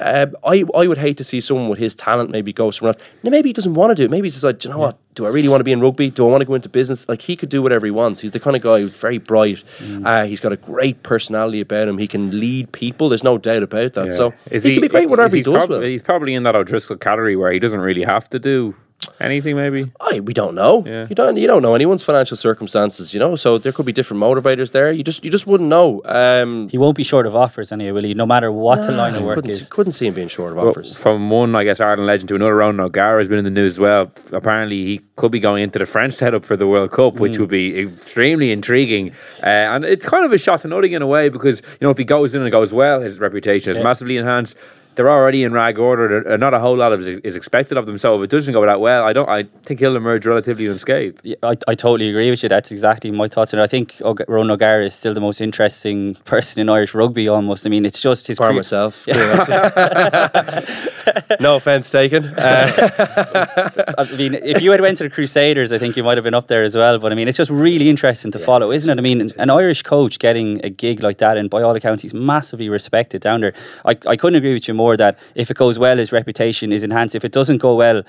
[0.00, 3.02] uh, I I would hate to see someone with his talent maybe go somewhere else.
[3.24, 4.10] Now, maybe he doesn't want to do it.
[4.10, 4.96] Maybe he's just like, "Do you know what?
[5.16, 6.10] Do I really want to be in rugby?
[6.10, 7.08] Do I want to go into business?
[7.08, 8.20] Like he could do whatever he wants.
[8.20, 9.64] He's the kind of guy who's very bright.
[10.04, 11.98] Uh, he's got a great personality about him.
[11.98, 13.08] He can lead people.
[13.08, 14.06] There's no doubt about that.
[14.06, 14.12] Yeah.
[14.12, 15.54] So Is he, can be great whatever he does.
[15.54, 15.80] prob- well.
[15.80, 18.76] He's probably in that O'Driscoll category where he doesn't really have to do
[19.20, 19.56] anything.
[19.56, 20.82] Maybe I, we don't know.
[20.86, 21.06] Yeah.
[21.08, 21.36] You don't.
[21.36, 23.14] You don't know anyone's financial circumstances.
[23.14, 24.90] You know, so there could be different motivators there.
[24.92, 26.02] You just, you just wouldn't know.
[26.04, 28.14] Um, He won't be short of offers anyway, will he?
[28.14, 29.68] No matter what the line of work couldn't, is.
[29.68, 30.94] couldn't see him being short of Well, offers.
[30.94, 33.74] from one, I guess, Ireland legend to another, Ronan O'Gara has been in the news
[33.74, 34.10] as well.
[34.32, 37.20] Apparently, he could be going into the French setup for the World Cup, Mm.
[37.20, 39.10] which would be extremely intriguing.
[39.42, 41.90] Uh, and it's kind of a shot to nothing in a way because, you know,
[41.90, 43.84] if he goes in and goes well, his reputation is Yeah.
[43.84, 44.56] massively enhanced.
[44.98, 46.24] They're already in rag order.
[46.24, 47.98] There- Not a whole lot of is, is expected of them.
[47.98, 49.28] So if it doesn't go that well, I don't.
[49.28, 51.20] I think he'll emerge relatively unscathed.
[51.22, 52.48] Yeah, I, I totally agree with you.
[52.48, 53.52] That's exactly my thoughts.
[53.52, 53.94] And I think
[54.26, 57.64] Ron O'Gara is still the most interesting person in Irish rugby almost.
[57.64, 59.06] I mean, it's just his Bar career- myself.
[61.40, 62.24] no offense taken.
[62.26, 66.24] Uh, I mean, if you had went to the Crusaders, I think you might have
[66.24, 66.98] been up there as well.
[66.98, 68.98] But I mean, it's just really interesting to follow, isn't it?
[68.98, 72.14] I mean, an Irish coach getting a gig like that, and by all accounts, he's
[72.14, 73.52] massively respected down there.
[73.84, 76.82] I, I couldn't agree with you more that if it goes well, his reputation is
[76.84, 77.14] enhanced.
[77.14, 78.02] If it doesn't go well,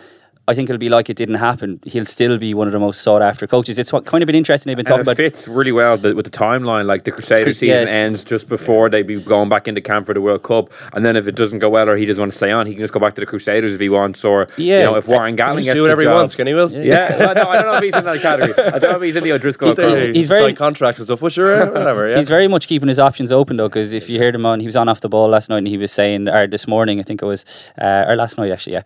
[0.49, 1.79] I think it'll be like it didn't happen.
[1.85, 3.77] He'll still be one of the most sought after coaches.
[3.77, 4.69] It's what, kind of been interesting.
[4.71, 6.85] They've been talking And it about fits really well with the, with the timeline.
[6.85, 7.89] Like the Crusader season yes.
[7.89, 11.15] ends just before they'd be going back into camp for the World Cup, and then
[11.15, 12.93] if it doesn't go well or he doesn't want to stay on, he can just
[12.93, 14.25] go back to the Crusaders if he wants.
[14.25, 14.79] Or Yeah.
[14.79, 16.53] you know, if Warren Gatland just gets do the whatever he job- wants, can he?
[16.53, 16.71] Will?
[16.71, 18.67] Yeah, well, no, I don't know if he's in that category.
[18.67, 19.69] I don't know if he's in the O'Driscoll.
[19.69, 20.13] He's, category.
[20.13, 22.09] he's very- signed contracts and stuff, but sure, whatever.
[22.09, 22.17] Yeah.
[22.17, 24.65] He's very much keeping his options open though, because if you heard him on, he
[24.65, 27.03] was on off the ball last night, and he was saying, or this morning, I
[27.03, 27.45] think it was,
[27.79, 28.83] uh, or last night actually, yeah,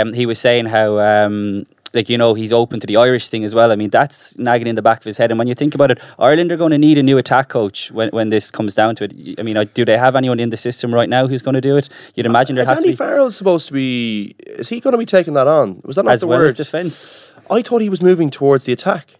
[0.00, 1.01] um, he was saying how.
[1.02, 3.70] Um, like you know, he's open to the Irish thing as well.
[3.70, 5.30] I mean, that's nagging in the back of his head.
[5.30, 7.90] And when you think about it, Ireland are going to need a new attack coach
[7.90, 9.38] when, when this comes down to it.
[9.38, 11.60] I mean, uh, do they have anyone in the system right now who's going to
[11.60, 11.88] do it?
[12.14, 14.34] You'd imagine there Is has to Andy be Farrell supposed to be?
[14.38, 15.82] Is he going to be taking that on?
[15.84, 16.48] Was that not as the well word?
[16.48, 17.30] as defence.
[17.50, 19.18] I thought he was moving towards the attack.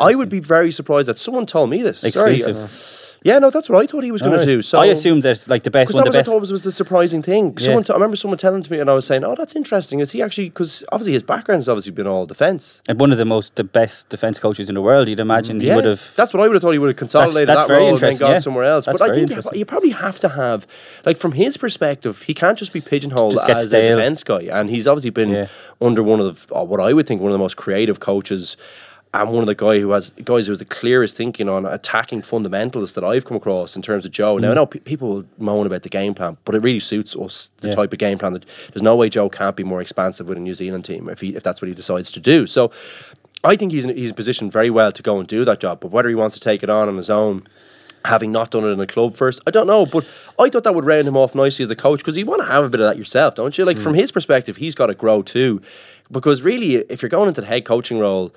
[0.00, 2.02] I would be very surprised that someone told me this.
[2.14, 2.38] Sorry.
[3.24, 4.62] Yeah, no, that's what I thought he was going to do.
[4.62, 6.30] So I assumed that like the best Because one, that the was, I best.
[6.30, 7.58] thought was, was the surprising thing.
[7.58, 10.00] Someone, t- I remember someone telling to me, and I was saying, "Oh, that's interesting."
[10.00, 10.50] Is he actually?
[10.50, 12.82] Because obviously his background background's obviously been all defence.
[12.88, 15.08] and one of the most the best defence coaches in the world.
[15.08, 16.14] You'd imagine he would have.
[16.16, 16.72] That's what I would have thought.
[16.72, 18.38] He would have consolidated that's that very role and then gone yeah.
[18.38, 18.86] somewhere else.
[18.86, 20.66] That's but I think you, probably have to have,
[21.04, 23.84] like, from his perspective, he can't just be pigeonholed Just as stale.
[23.84, 24.42] a defence guy.
[24.50, 25.48] And he's obviously been Yeah.
[25.80, 28.56] under one of the, uh, what I would think one of the most creative coaches.
[29.14, 32.22] And one of the guy who has guys who has the clearest thinking on attacking
[32.22, 34.36] fundamentals that I've come across in terms of Joe.
[34.36, 34.54] Now I mm.
[34.56, 37.74] know pe- people moan about the game plan, but it really suits us the Yeah.
[37.74, 40.40] type of game plan that there's no way Joe can't be more expansive with a
[40.40, 42.46] New Zealand team if he if that's what he decides to do.
[42.46, 42.70] So
[43.44, 45.80] I think he's in, he's positioned very well to go and do that job.
[45.80, 47.46] But whether he wants to take it on on his own,
[48.04, 49.86] having not done it in a club first, I don't know.
[49.86, 50.04] But
[50.38, 52.46] I thought that would round him off nicely as a coach because you want to
[52.48, 53.64] have a bit of that yourself, don't you?
[53.64, 54.00] Like from mm.
[54.00, 55.62] his perspective, he's got to grow too,
[56.10, 58.34] because really, if you're going into the head coaching role.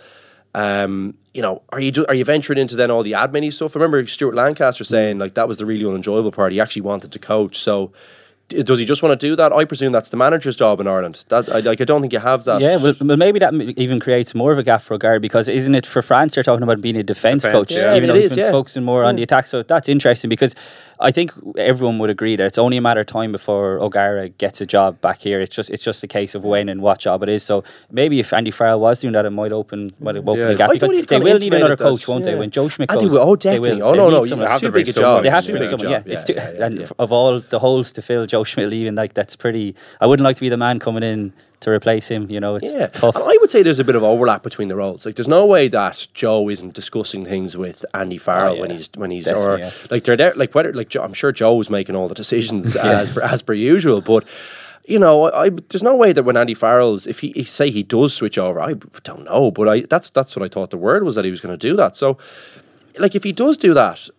[0.54, 3.76] Um, you know, are you do, are you venturing into then all the admin stuff?
[3.76, 6.52] I remember Stuart Lancaster saying like that was the really unenjoyable part.
[6.52, 7.92] He actually wanted to coach, so
[8.52, 9.54] D- Does he just want to do that?
[9.54, 11.24] I presume that's the manager's job in Ireland.
[11.30, 12.60] That I, like, I don't think you have that.
[12.60, 15.48] Yeah, well, well, maybe that m- even creates more of a gap for O'Gara because
[15.48, 16.36] isn't it for France?
[16.36, 17.96] They're talking about being a defence coach, yeah.
[17.96, 18.52] even though he's is, been yeah.
[18.52, 19.48] focusing more on the attack.
[19.48, 20.54] So that's interesting because
[21.02, 24.62] I think everyone would agree that it's only a matter of time before O'Gara gets
[24.62, 25.42] a job back here.
[25.42, 27.44] It's just it's just a case of when and what job it is.
[27.44, 30.50] So maybe if Andy Farrell was doing that, it might open might open Yeah.
[30.50, 32.36] a gap because they will need another intimated that, coach, won't they?
[32.36, 33.76] When Joe Schmidt I goes, think we- oh, they will.
[33.78, 33.82] definitely.
[33.82, 34.30] Oh, They no, no, someone.
[34.30, 35.12] you have have to too bring big a someone.
[35.18, 35.24] job.
[35.24, 36.04] They have to bring big someone, job.
[36.08, 36.14] yeah.
[36.14, 36.88] It's too, yeah, and yeah.
[37.00, 39.76] of all the holes to fill, Joe Schmidt leaving, like that's pretty.
[40.00, 42.30] I wouldn't like to be the man coming in to replace him.
[42.30, 43.16] You know, it's Yeah, tough.
[43.16, 45.06] And I would say there's a bit of overlap between the roles.
[45.06, 48.72] Like, there's no way that Joe isn't discussing things with Andy oh, Farrell Oh, when
[48.72, 49.72] he's when he's Definitely, or yeah.
[49.90, 50.34] like they're there.
[50.36, 53.54] Like whether like Joe, I'm sure Joe's making all the decisions as per, as per
[53.54, 54.26] usual, but.
[54.88, 57.70] You know, I, I there's no way that when Andy Farrell's if he, he say
[57.70, 60.78] he does switch over, I don't know, but I that's that's what I thought the
[60.78, 61.96] word was that he was going to do that.
[61.96, 62.18] So,
[62.98, 64.10] like if he does do that,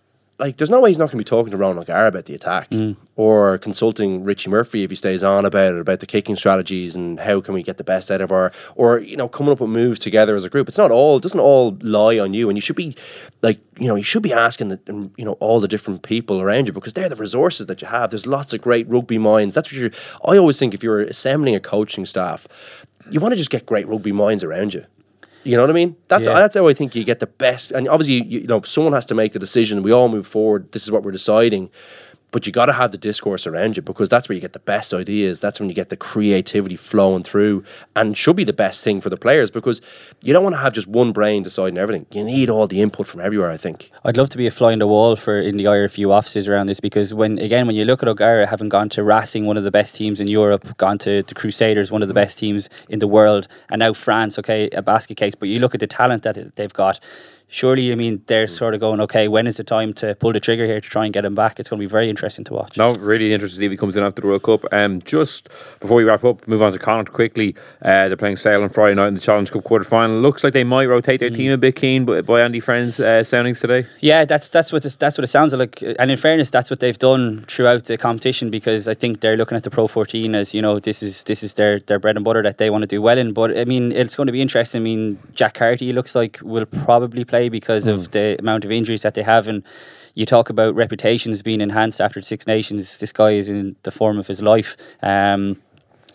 [0.43, 2.34] like there's no way he's not going to be talking to Ron O'Gara about the
[2.34, 2.97] attack Mm.
[3.16, 7.18] or consulting Richie Murphy if he stays on about it about the kicking strategies and
[7.20, 9.70] how can we get the best out of our or you know coming up with
[9.70, 10.68] moves together as a group.
[10.68, 12.95] It's not all it doesn't all lie on you, and you should be
[13.43, 14.80] like you know you should be asking the,
[15.16, 18.11] you know all the different people around you because they're the resources that you have.
[18.11, 19.55] There's lots of great rugby minds.
[19.55, 19.90] That's what you're.
[20.24, 22.49] I always think if you're assembling a coaching staff,
[23.11, 24.84] you want to just get great rugby minds around you.
[25.45, 25.97] You know what I mean?
[26.09, 26.34] That's Yeah.
[26.34, 27.72] that's how I think you get the best.
[27.72, 29.82] And obviously, you, you know, someone has to make the decision.
[29.82, 30.70] We all move forward.
[30.72, 31.70] This is what we're deciding.
[32.33, 34.59] But you got to have the discourse around you because that's where you get the
[34.59, 35.39] best ideas.
[35.39, 37.62] That's when you get the creativity flowing through,
[37.95, 39.80] and should be the best thing for the players because
[40.22, 42.07] you don't want to have just one brain deciding everything.
[42.11, 43.51] You need all the input from everywhere.
[43.51, 43.91] I think.
[44.05, 46.66] I'd love to be a fly on the wall for in the IRFU offices around
[46.66, 49.64] this because when again when you look at O'Gara having gone to Racing, one of
[49.64, 52.99] the best teams in Europe, gone to the Crusaders, one of the best teams in
[52.99, 55.35] the world, and now France, okay, a basket case.
[55.35, 56.99] But you look at the talent that they've got.
[57.53, 60.41] Surely, I mean, they're sort of going, okay, when is the time to pull the
[60.41, 61.61] trigger here to try and get him back?
[61.61, 62.79] It's going to be very interesting to watch.
[62.79, 64.65] No, really interesting to see if he comes in after the World Cup.
[64.73, 67.55] Um, just before we wrap up, move on to Connacht quickly.
[67.83, 70.19] Uh, they're playing Sale on Friday night in the Challenge Cup quarter final.
[70.19, 73.23] Looks like they might rotate their team a bit Cian, but by Andy Friend's uh,
[73.23, 73.87] soundings today.
[74.01, 75.83] Yeah, that's that's what this, that's what it sounds like.
[75.83, 79.57] And in fairness, that's what they've done throughout the competition because I think they're looking
[79.57, 82.25] at the Pro 14 as you know this is this is their their bread and
[82.25, 83.35] butter that they want to do well in.
[83.35, 84.81] But I mean, it's going to be interesting.
[84.81, 89.03] I mean, Jack Carty looks like will probably play because of the amount of injuries
[89.03, 89.62] that they have and.
[90.14, 92.99] You talk about reputations being enhanced after the Six Nations.
[92.99, 94.76] This guy is in the form of his life.
[95.03, 95.57] Um,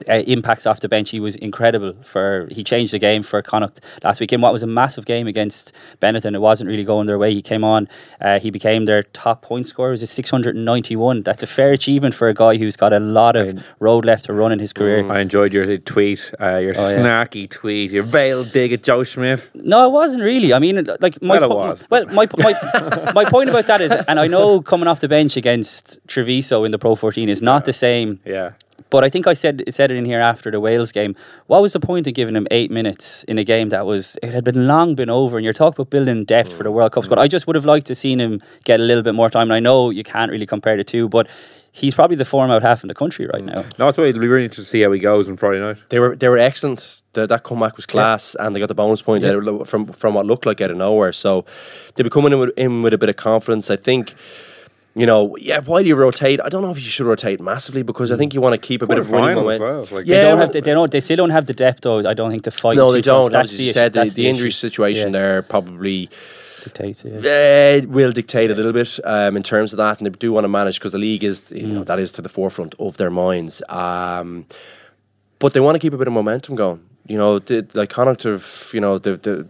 [0.10, 1.10] uh, impacts off the bench.
[1.12, 2.48] He was incredible for.
[2.52, 5.72] He changed the game for Connacht last week in what was a massive game against
[6.02, 6.36] Benetton.
[6.36, 7.34] It wasn't really going their way.
[7.34, 7.88] He came on.
[8.22, 9.90] Uh, he became their top point scorer.
[9.90, 11.24] It was a six hundred and ninety-one.
[11.24, 14.34] That's a fair achievement for a guy who's got a lot of road left to
[14.34, 15.10] run in his career.
[15.12, 16.96] I enjoyed your tweet, uh, your Oh, yeah.
[16.98, 19.50] snarky tweet, your veiled dig at Joe Schmidt.
[19.54, 20.54] No, it wasn't really.
[20.54, 21.84] I mean, like my Well, it po- was.
[21.90, 25.38] well, my my my point about that is, and I know coming off the bench
[25.38, 28.20] against Treviso in the Pro 14 is not the same.
[28.26, 28.52] Yeah.
[28.90, 31.16] But I think I said said it in here after the Wales game.
[31.48, 34.34] What was the point of giving him eight minutes in a game that was it
[34.34, 35.38] had been long been over?
[35.38, 37.10] And you're talking about building depth for the World Cups, mm.
[37.10, 39.44] but I just would have liked to seen him get a little bit more time.
[39.44, 41.28] And I know you can't really compare the two, but
[41.72, 43.54] he's probably the form out half in the country right mm.
[43.54, 43.62] now.
[43.78, 45.78] No, that's why it'll be really interesting to see how he goes on Friday night.
[45.90, 47.02] They were they were excellent.
[47.14, 50.14] The, that comeback was class, and they got the bonus point out of- from from
[50.14, 51.12] what looked like out of nowhere.
[51.14, 51.46] So
[51.96, 53.70] they be coming in with, in with a bit of confidence.
[53.70, 54.16] I think.
[54.98, 55.60] You know, yeah.
[55.60, 58.42] While you rotate, I don't know if you should rotate massively because I think you
[58.42, 59.68] want to keep a bit of running Quarterfinal as momentum.
[59.68, 59.88] well.
[60.00, 61.82] Like, They Yeah, don't well- have the, they don't they still don't have the depth
[61.82, 62.00] though.
[62.10, 62.78] I don't think to fight.
[62.78, 63.32] No, they don't.
[63.32, 63.74] That's As the you issue.
[63.74, 64.58] said, the, That's the injury issue.
[64.70, 65.20] situation Yeah.
[65.20, 66.10] there probably
[66.64, 67.86] Dictates it, yeah.
[67.88, 70.44] uh, will dictate a little bit um, in terms of that, and they do want
[70.44, 71.72] to manage because the league is, you Mm.
[71.76, 73.62] know, that is to the forefront of their minds.
[73.70, 74.46] Um,
[75.40, 76.82] but they want to keep a bit of momentum going.
[77.08, 79.48] You know, the, like Connacht have, you know, the, the,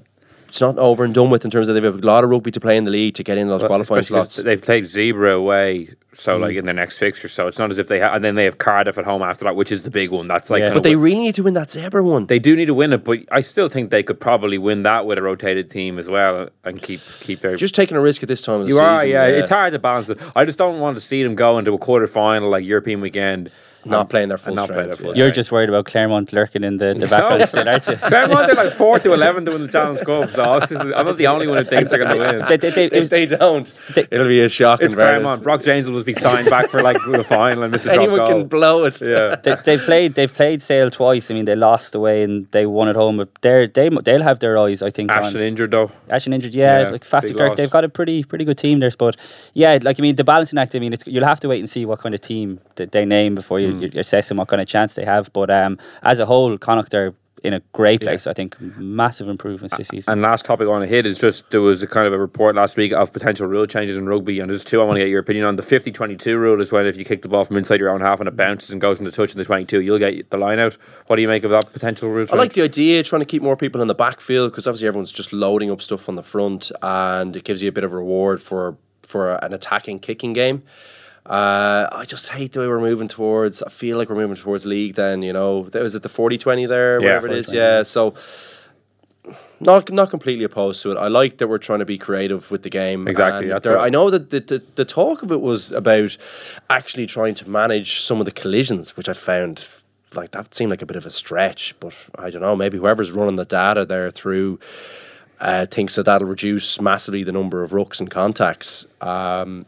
[0.47, 2.51] it's not over and done with in terms of they have a lot of rugby
[2.51, 4.35] to play in the league to get in those qualifying slots.
[4.37, 6.41] They've played Zebre away, so Mm.
[6.41, 7.27] like in their next fixture.
[7.27, 9.45] So it's not as if they ha- and then they have Cardiff at home after
[9.45, 10.27] that, which is the big one.
[10.27, 10.73] That's like, Yeah.
[10.73, 12.25] But they what- really need to win that Zebre one.
[12.27, 15.05] they do need to win it, but I still think they could probably win that
[15.05, 17.55] with a rotated team as well and keep keep their.
[17.55, 18.85] just taking a risk at this time of the you season.
[18.85, 20.17] are, yeah, It's hard to balance it.
[20.35, 23.51] I just don't want to see them go into a quarter final like European weekend,
[23.89, 25.05] Not and- playing their full not play strength, their full.
[25.07, 25.35] You're strength.
[25.35, 27.95] just worried about Clermont lurking in the, the back of the still, aren't you?
[28.09, 30.43] Clermont, they're like four to eleven to win the Challenge Cup, so
[30.95, 32.45] I'm not the only one who thinks they're going to win.
[32.47, 34.81] They- they- they- If they don't, they- it'll be a shock.
[34.81, 35.21] It's in fairness.
[35.23, 35.43] Clermont.
[35.43, 37.99] Brock James will just be signed back for like the final and miss a drop
[37.99, 38.27] Anyone goal.
[38.27, 39.01] can blow it.
[39.01, 39.35] yeah.
[39.43, 41.29] they, they've played they've played Sale twice.
[41.31, 43.17] I mean, they lost away and they won at home.
[43.17, 45.11] But they're, they they'll have their eyes, I think.
[45.11, 45.91] Ashton on injured though.
[46.09, 46.81] Ashton injured, yeah.
[46.81, 47.57] Yeah, like Faf de big Klerk, loss.
[47.57, 48.91] they've got a pretty pretty good team there.
[48.97, 49.15] But
[49.53, 50.75] yeah, like I mean, the balancing act.
[50.75, 53.05] I mean, it's, you'll have to wait and see what kind of team that they
[53.05, 53.83] name before you, Hmm.
[53.83, 55.31] you're assessing what kind of chance they have.
[55.33, 57.13] But um, as a whole, Connacht are
[57.43, 58.27] in a great place.
[58.27, 60.11] I think massive improvements this season.
[60.11, 62.17] And last topic I want to hit is just there was a kind of a
[62.17, 65.01] report last week of potential rule changes in rugby, and there's two I want to
[65.01, 65.55] get your opinion on.
[65.55, 68.01] The 50 22 rule is when if you kick the ball from inside your own
[68.01, 70.59] half and it bounces and goes into touch in the 22, you'll get the line
[70.59, 70.77] out.
[71.07, 72.33] What do you make of that potential rule change?
[72.33, 75.11] I like the idea trying to keep more people in the backfield because obviously everyone's
[75.11, 78.41] just loading up stuff on the front, and it gives you a bit of reward
[78.41, 80.63] for for an attacking kicking game.
[81.29, 83.61] Uh, I just hate the way we're moving towards.
[83.61, 84.95] I feel like we're moving towards league.
[84.95, 87.49] Then you know, there was it the 40-20 there, Yeah, whatever it is.
[87.49, 88.13] 40-20, Yeah, so
[89.59, 90.97] not not completely opposed to it.
[90.97, 93.07] I like that we're trying to be creative with the game.
[93.07, 93.85] Exactly, there- right.
[93.85, 96.15] I know that the, the the talk of it was about
[96.69, 99.67] actually trying to manage some of the collisions, which I found
[100.15, 101.75] like that seemed like a bit of a stretch.
[101.79, 102.55] But I don't know.
[102.55, 104.59] Maybe whoever's running the data there through
[105.41, 108.85] uh, thinks that that'll reduce massively the number of rucks and contacts.
[109.01, 109.65] Um,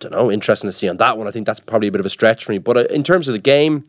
[0.00, 0.30] don't know.
[0.30, 1.26] Interesting to see on that one.
[1.28, 2.58] I think that's probably a bit of a stretch for me.
[2.58, 3.84] But uh, in terms of the game,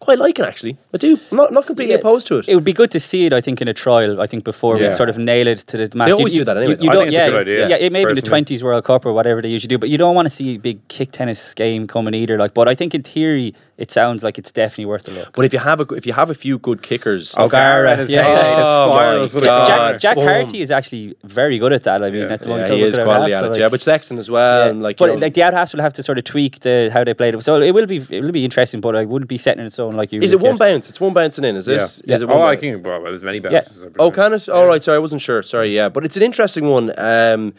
[0.00, 0.76] quite like it actually.
[0.94, 1.18] I do.
[1.30, 2.00] I'm not not completely Yeah.
[2.00, 2.48] opposed to it.
[2.48, 4.20] It would be good to see it, I think, in a trial.
[4.20, 4.88] I think before Yeah.
[4.88, 6.12] we sort of nail it to the mass.
[6.12, 6.88] always do that anyway, though.
[6.88, 8.84] I don't, think it's a yeah, good idea, Yeah, it may be the twenties World
[8.84, 11.12] Cup or whatever they usually do, but you don't want to see a big kick
[11.12, 12.38] tennis game coming either.
[12.38, 15.32] Like, but I think in theory, it sounds like it's definitely worth a look.
[15.36, 18.22] But if you have a if you have a few good kickers, O'Gara, and yeah,
[18.24, 18.64] head, yeah.
[18.66, 19.66] Oh spirals my to the God.
[19.66, 20.24] Jack, Jack Boom.
[20.26, 22.02] Harty is actually very good at that.
[22.02, 22.32] I mean, Yeah.
[22.34, 23.48] at the yeah, he is quality at it.
[23.50, 24.64] like- Yeah, but Sexton as well.
[24.64, 24.70] Yeah.
[24.72, 26.90] And like, but know, like the out halves will have to sort of tweak the
[26.92, 27.42] how they played it.
[27.44, 29.78] So it will be it will be interesting, but I wouldn't be setting in its
[29.78, 30.20] own like you.
[30.20, 30.58] is would it one get.
[30.58, 30.90] bounce?
[30.90, 31.76] It's one bouncing in, is it?
[31.76, 31.84] Yeah.
[31.84, 32.16] Is yeah.
[32.16, 32.60] it one Oh, I bounce?
[32.60, 33.84] think well, there's many bounces.
[33.84, 34.12] I Oh, presume.
[34.14, 34.48] can it?
[34.48, 35.42] All right, sorry, I wasn't sure.
[35.42, 36.92] Sorry, yeah, but it's an interesting one.
[36.98, 37.54] Um,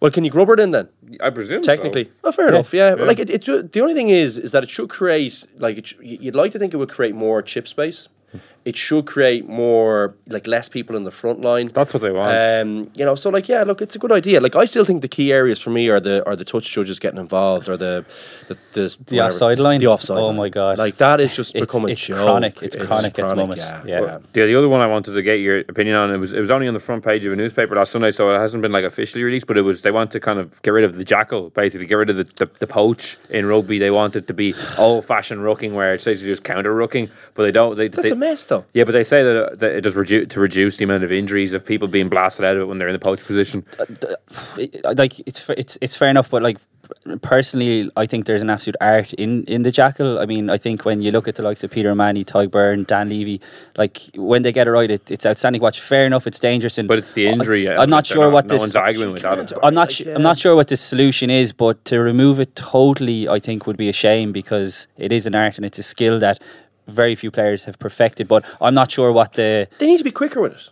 [0.00, 0.88] well, can you grub it in then?
[1.20, 1.74] I presume so.
[1.74, 2.72] Technically, oh, fair enough.
[2.72, 5.78] Yeah, but like it, it, the only thing is, is that it should create like
[5.78, 8.08] it sh- you'd like to think it would create more chip space.
[8.64, 11.70] It should create more like less people in the front line.
[11.72, 12.36] That's what they want.
[12.36, 14.40] Um, you know, so like yeah, look, it's a good idea.
[14.40, 16.98] Like I still think the key areas for me are the are the touch judges
[16.98, 18.04] getting involved or the
[18.48, 19.34] the the, The whatever.
[19.34, 19.80] offside line?
[19.80, 20.18] The offside.
[20.18, 20.36] Oh line.
[20.36, 20.76] my God.
[20.76, 22.18] Like that is just It's- become a it's joke.
[22.18, 22.62] chronic.
[22.62, 23.58] It's chronic at the moment.
[23.58, 24.00] Yeah, Yeah.
[24.02, 24.18] yeah.
[24.34, 26.50] The, the other one I wanted to get your opinion on it was it was
[26.50, 28.84] only on the front page of a newspaper last Sunday, so it hasn't been like
[28.84, 29.46] officially released.
[29.46, 31.94] But it was they want to kind of get rid of the jackal, basically get
[31.94, 33.78] rid of the, the, the poach in rugby.
[33.78, 37.44] They want it to be old fashioned rucking, where it's basically just counter rucking, but
[37.44, 37.76] they don't.
[37.76, 38.64] They, That's they, a mess, though.
[38.74, 41.12] Yeah, but they say that, uh, that it does reduce to reduce the amount of
[41.12, 43.64] injuries of people being blasted out of it when they're in the poach position.
[44.84, 46.58] like it's it's it's fair enough, but like
[47.22, 50.18] personally, I think there's an absolute art in in the jackal.
[50.18, 52.84] I mean, I think when you look at the likes of Peter Manny, Tyg Byrne,
[52.84, 53.40] Dan Leavy,
[53.76, 55.62] like when they get it right, it, it's outstanding.
[55.62, 57.68] Watch, fair enough, it's dangerous, and But it's the injury.
[57.68, 58.60] I, am not they're sure what no this.
[58.60, 59.52] one's arguing with that.
[59.62, 60.00] I'm not.
[60.00, 63.76] I'm not sure what the solution is, but to remove it totally, I think would
[63.76, 66.40] be a shame because it is an art and it's a skill that
[66.88, 68.28] very few players have perfected.
[68.28, 70.70] But I'm not sure what the They need to be quicker with it.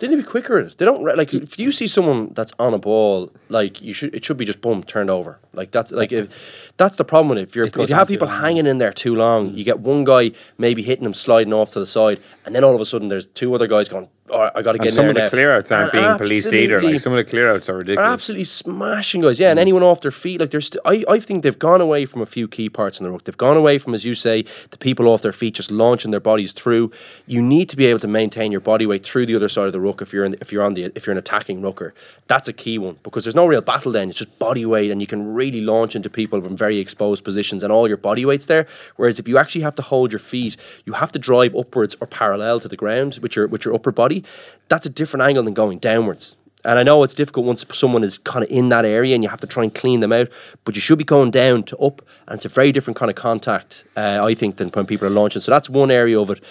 [0.00, 0.78] They need to be quicker with it.
[0.78, 4.14] They don't like if you see someone that's on a ball, like you should.
[4.14, 5.38] It should be just boom turned over.
[5.52, 7.42] Like that's like if that's the problem with it.
[7.42, 10.04] If you're It if you have people hanging in there too long, you get one
[10.04, 13.08] guy maybe hitting them sliding off to the side, and then all of a sudden
[13.08, 14.08] there's two other guys going.
[14.30, 16.16] Oh, I got to get And some of the now." clear outs aren't And being
[16.18, 16.80] policed either.
[16.82, 18.08] Like some of the clear outs are are ridiculous.
[18.08, 19.38] absolutely smashing guys.
[19.38, 19.62] Yeah, and hmm.
[19.62, 20.68] anyone off their feet, like there's.
[20.68, 23.24] St- I I think they've gone away from a few key parts in the ruck.
[23.24, 26.20] They've gone away from, as you say, the people off their feet just launching their
[26.20, 26.90] bodies through.
[27.26, 29.72] You need to be able to maintain your body weight through the other side of
[29.72, 31.92] the ruck if you're in, if you're on the if you're an attacking rucker.
[32.28, 34.08] That's a key one because there's no real battle then.
[34.08, 37.62] It's just body weight, and you can really launch into people from very exposed positions,
[37.62, 38.66] and all your body weight's there.
[38.96, 40.56] Whereas if you actually have to hold your feet,
[40.86, 43.92] you have to drive upwards or parallel to the ground with your with your upper
[43.92, 44.13] body.
[44.68, 46.36] That's a different angle than going downwards.
[46.64, 49.28] And I know it's difficult once someone is kind of in that area and you
[49.28, 50.28] have to try and clean them out,
[50.64, 53.16] but you should be going down to up, and it's a very different kind of
[53.16, 55.42] contact, uh, I think, than when people are launching.
[55.42, 56.42] So that's one area of it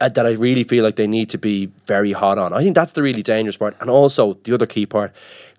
[0.00, 2.54] uh, that I really feel like they need to be very hot on.
[2.54, 3.76] I think that's the really dangerous part.
[3.80, 5.12] And also, the other key part,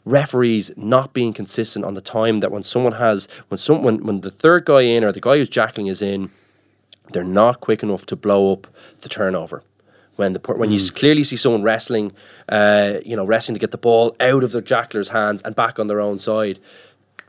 [0.04, 4.22] referees not being consistent on the time that when someone has, when, some, when, when
[4.22, 6.32] the third guy in or the guy who's jackling is in,
[7.12, 8.66] they're not quick enough to blow up
[9.02, 9.62] the turnover.
[10.22, 12.11] When the when you clearly see someone wrestling,
[12.47, 15.80] uh, you know, wrestling to get the ball out of their jackler's hands and back
[15.80, 16.59] on their own side,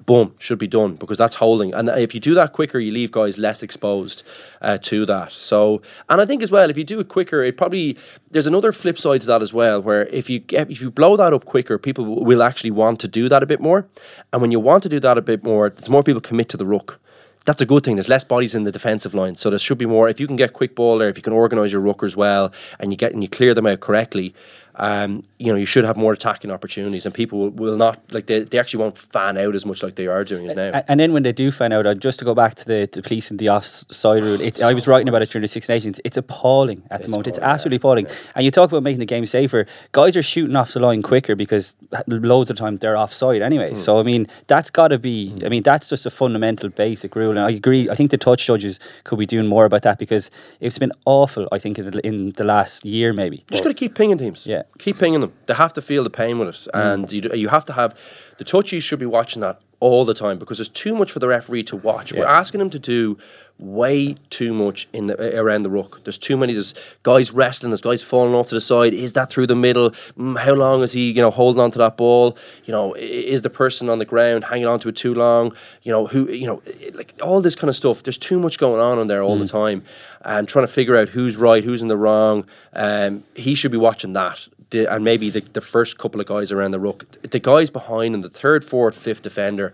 [0.05, 1.73] boom, should be done because that's holding.
[1.73, 4.25] And if you do that quicker, you leave guys less exposed
[4.61, 5.33] uh, to that.
[5.33, 5.81] So,
[6.11, 7.97] and I think as well, if you do it quicker, it probably
[8.31, 11.17] there's another flip side to that as well, where if you get if you blow
[11.17, 13.89] that up quicker, people will actually want to do that a bit more.
[14.35, 16.59] And when you want to do that a bit more, there's more people commit to
[16.59, 17.01] the ruck
[17.45, 17.97] that's a good thing.
[17.97, 20.09] There's less bodies in the defensive line, so there should be more.
[20.09, 22.93] If you can get quick ball there, if you can organise your ruckers well, and
[22.93, 24.35] you get and you clear them out correctly,
[24.77, 28.27] um, you know, you should have more attacking opportunities, and people will, will not like
[28.27, 30.83] they, they actually won't fan out as much like they are doing it now.
[30.89, 33.31] And then when they do fan out, just to go back to the, the police
[33.31, 36.01] and the offside rule, it, I was writing about it during the Six Nations.
[36.05, 37.27] It's appalling at the moment.
[37.27, 38.07] It's absolutely appalling.
[38.35, 39.67] And you talk about making the game safer.
[39.93, 41.75] Guys are shooting off the line quicker because
[42.07, 43.75] loads of the time they're offside anyway.
[43.75, 45.43] So I mean, that's got to be.
[45.45, 47.31] I mean, that's just a fundamental basic rule.
[47.31, 47.91] And I agree.
[47.91, 51.47] I think the touch judges could be doing more about that because it's been awful.
[51.53, 53.45] I think in the, in the last year maybe.
[53.51, 54.47] just got to keep pinging teams.
[54.47, 54.62] Yeah.
[54.79, 55.33] Keep pinging them.
[55.47, 57.97] They have to feel the pain with it, and you you have to have
[58.39, 61.27] the touchies should be watching that all the time because there's too much for the
[61.27, 62.13] referee to watch.
[62.13, 63.19] We're asking him to do
[63.59, 66.03] way too much in the around the ruck.
[66.05, 66.53] There's too many.
[66.53, 67.71] There's guys wrestling.
[67.71, 68.95] There's guys falling off to the side.
[68.95, 69.91] Is that through the middle?
[70.17, 71.11] Mm, how long is he?
[71.11, 72.37] You know, holding on to that ball?
[72.65, 75.53] You know, is the person on the ground hanging on to it too long?
[75.83, 76.31] You know, who?
[76.31, 76.63] You know,
[76.95, 78.05] like all this kind of stuff.
[78.05, 79.85] There's too much going on in there all the time,
[80.25, 82.47] and trying to figure out who's right, who's in the wrong.
[82.73, 84.49] Um, he should be watching that.
[84.73, 88.15] The, and maybe the, the first couple of guys around the ruck, the guys behind
[88.15, 89.73] and the third, fourth, fifth defender,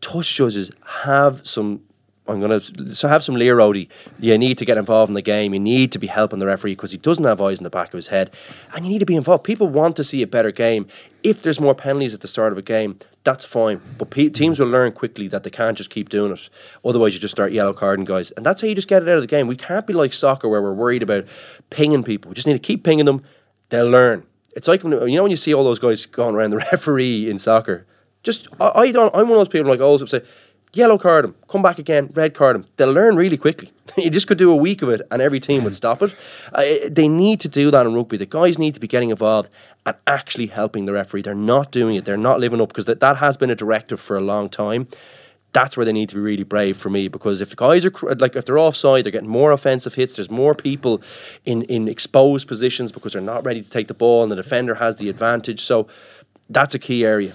[0.00, 0.70] touch judges
[1.04, 1.82] have some.
[2.26, 2.58] I'm gonna
[2.94, 3.88] so have some Learody.
[4.18, 5.52] You need to get involved in the game.
[5.52, 7.88] You need to be helping the referee because he doesn't have eyes in the back
[7.88, 8.30] of his head,
[8.74, 9.44] and you need to be involved.
[9.44, 10.86] People want to see a better game.
[11.22, 13.80] If there's more penalties at the start of a game, that's fine.
[13.98, 16.48] But pe- teams will learn quickly that they can't just keep doing it.
[16.82, 19.16] Otherwise, you just start yellow carding guys, and that's how you just get it out
[19.16, 19.46] of the game.
[19.46, 21.26] We can't be like soccer where we're worried about
[21.70, 22.30] pinging people.
[22.30, 23.22] We just need to keep pinging them.
[23.70, 24.24] They'll learn.
[24.56, 27.38] It's like you know when you see all those guys going around the referee in
[27.38, 27.86] soccer.
[28.22, 29.14] Just I, I don't.
[29.14, 30.22] I'm one of those people like always say,
[30.74, 32.66] yellow card him, come back again, red card him.
[32.76, 33.72] They'll learn really quickly.
[33.96, 36.14] you just could do a week of it, and every team would stop it.
[36.52, 38.16] Uh, they need to do that in rugby.
[38.16, 39.50] The guys need to be getting involved
[39.86, 41.22] and actually helping the referee.
[41.22, 42.04] They're not doing it.
[42.04, 44.88] They're not living up because that, that has been a directive for a long time.
[45.54, 47.92] That's where they need to be really brave for me because if the guys are
[48.16, 50.16] like if they're offside, they're getting more offensive hits.
[50.16, 51.00] There's more people
[51.46, 54.74] in in exposed positions because they're not ready to take the ball, and the defender
[54.74, 55.62] has the advantage.
[55.62, 55.86] So
[56.50, 57.34] that's a key area.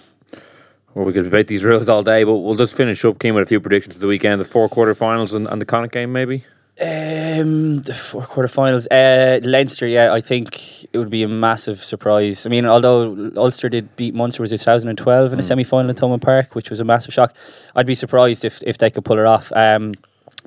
[0.93, 3.43] Well, we could debate these rules all day, but we'll just finish up, Cian, with
[3.43, 6.43] a few predictions of the weekend, the four quarterfinals and, and the Connacht game, maybe.
[6.81, 8.87] Um, the four quarterfinals.
[8.89, 12.45] Uh, Leinster, yeah, I think it would be a massive surprise.
[12.45, 15.95] I mean, although Ulster did beat Munster was it 2012 in a semi final in
[15.95, 17.35] Thomond Park, which was a massive shock.
[17.75, 19.51] I'd be surprised if, if they could pull it off.
[19.53, 19.93] Um,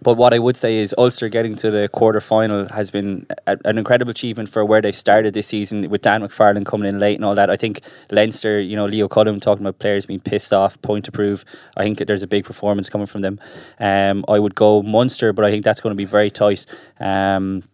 [0.03, 3.57] but what I would say is Ulster getting to the quarter final has been a,
[3.65, 7.17] an incredible achievement for where they've started this season with Dan McFarland coming in late
[7.17, 7.51] and all that.
[7.51, 7.81] I think
[8.11, 11.45] Leinster, you know, Leo Cullen talking about players being pissed off, point to prove.
[11.77, 13.41] I think there's a big performance coming from them.
[13.79, 16.67] Um, I would go Munster, but I think that's going to be very tight.
[17.01, 17.65] Um,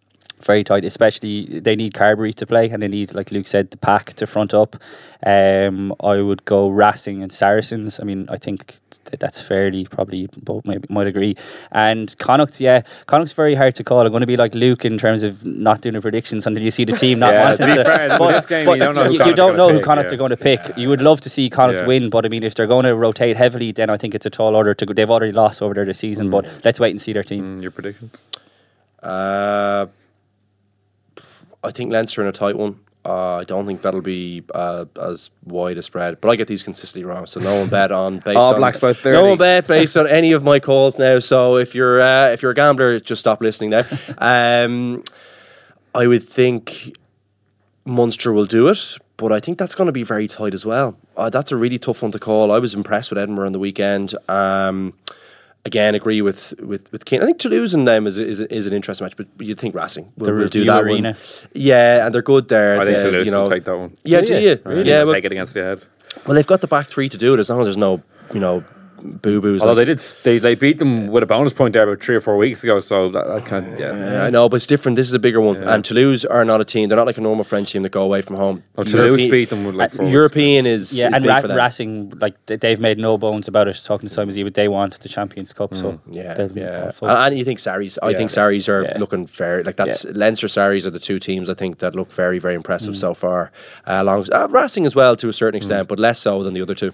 [0.41, 3.77] very tight, especially they need Carbery to play and they need, like Luke said, the
[3.77, 4.75] pack to front up.
[5.25, 7.99] Um, I would go Racing and Saracens.
[7.99, 11.35] I mean, I think th- that's fairly probably both maybe might agree.
[11.73, 13.99] And Connacht, yeah, Connacht's very hard to call.
[14.05, 16.71] I'm going to be like Luke in terms of not doing the predictions until you
[16.71, 19.03] see the team not Yeah, wanting to be fair, with this game, you don't know
[19.05, 20.13] who you, Connacht are don't gonna know who Connacht yeah.
[20.13, 20.77] are going to pick.
[20.77, 21.87] You would love to see Connacht Yeah.
[21.87, 24.29] win, but I mean, if they're going to rotate heavily, then I think it's a
[24.29, 24.93] tall order to go.
[24.93, 27.57] They've already lost over there this season, but let's wait and see their team.
[27.57, 28.21] Mm, your predictions?
[29.03, 29.87] Uh,
[31.63, 32.79] I think Leinster in a tight one.
[33.05, 36.63] Uh, I don't think that'll be uh, as wide a spread, but I get these
[36.63, 37.25] consistently wrong.
[37.27, 39.11] So no one bet on based All on Blacks by 30.
[39.15, 41.19] No one bet based on any of my calls now.
[41.19, 43.85] So if you're uh, if you're a gambler, just stop listening now.
[44.17, 45.03] um,
[45.95, 46.97] I would think
[47.85, 50.97] Munster will do it, but I think that's going to be very tight as well.
[51.15, 52.51] Uh, that's a really tough one to call.
[52.51, 54.13] I was impressed with Edinburgh on the weekend.
[54.27, 54.93] Um,
[55.65, 57.21] again, agree with with with Cian.
[57.21, 60.11] I think Toulouse and them is is, is an interesting match, but you'd think Racing
[60.17, 61.09] will, The will do that Arena.
[61.11, 61.17] one.
[61.53, 62.79] Yeah, and they're good there.
[62.79, 63.95] I think They- Toulouse you know, will take that one.
[64.03, 64.49] Yeah, Do do you?
[64.49, 64.59] you?
[64.65, 64.89] Really?
[64.89, 65.79] Yeah, They'll well, take it against the head.
[66.25, 68.01] well, they've got the back three to do it as long as there's no,
[68.33, 68.63] you know,
[69.03, 69.61] boo boos.
[69.61, 72.21] Although they did, they, they beat them with a bonus point there about three or
[72.21, 73.95] four weeks ago, so that, that kind of, yeah.
[73.95, 74.95] Yeah, I know, but it's different.
[74.95, 75.57] This is a bigger one.
[75.63, 76.89] And Toulouse are not a team.
[76.89, 78.63] They're not like a normal French team that go away from home.
[78.75, 80.13] Well, Toulouse Europe- beat them with like four weeks.
[80.13, 81.57] European is, Yeah, is and big Ra- for them.
[81.57, 83.79] Racing, like they've made no bones about it.
[83.83, 86.91] Talking to Simon Zebo, but they want the Champions Cup, so Mm, Yeah, yeah.
[87.01, 87.97] And, and you think Sarries?
[88.01, 88.17] I Yeah.
[88.17, 88.97] think Sarries are Yeah.
[88.99, 92.39] looking very like that's Leinster Sarries are the two teams I think that look very
[92.39, 92.99] very impressive Mm.
[92.99, 93.51] so far.
[93.87, 96.61] Uh, along uh, Racing as well to a certain extent, but less so than the
[96.61, 96.91] other two.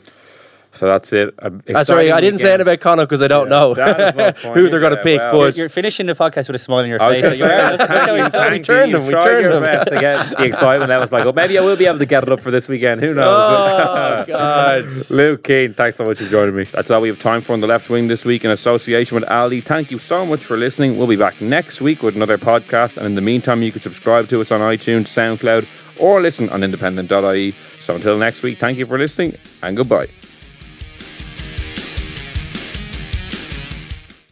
[0.75, 1.33] So that's it.
[1.39, 2.61] A sorry, I didn't say weekend.
[2.61, 4.95] it about Connacht because I don't Yeah, know that is my point, who they're going
[4.95, 5.19] to pick.
[5.19, 5.31] well.
[5.31, 7.21] but You're finishing the podcast with a smile on your face.
[7.21, 8.97] going so you're that's thank you, thank We turned you.
[8.97, 9.63] them, we Tried turned your them.
[9.63, 11.33] best to get the excitement levels back up.
[11.35, 13.01] Maybe I will be able to get it up for this weekend.
[13.01, 13.25] Who oh, knows?
[13.49, 14.85] oh God.
[15.09, 16.65] Luke Cian, thanks so much for joining me.
[16.73, 19.23] That's all we have time for on the left wing this week in association with
[19.29, 19.63] Aldi.
[19.65, 20.97] Thank you so much for listening.
[20.97, 22.97] We'll be back next week with another podcast.
[22.97, 25.67] And in the meantime, you can subscribe to us on iTunes, SoundCloud,
[25.99, 27.55] or listen on independent.ie.
[27.79, 30.07] So until next week, thank you for listening and goodbye.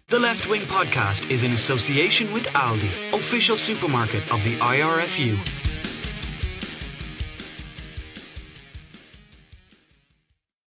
[0.10, 5.62] The Left Wing Podcast is in association with Aldi, official supermarket of the IRFU.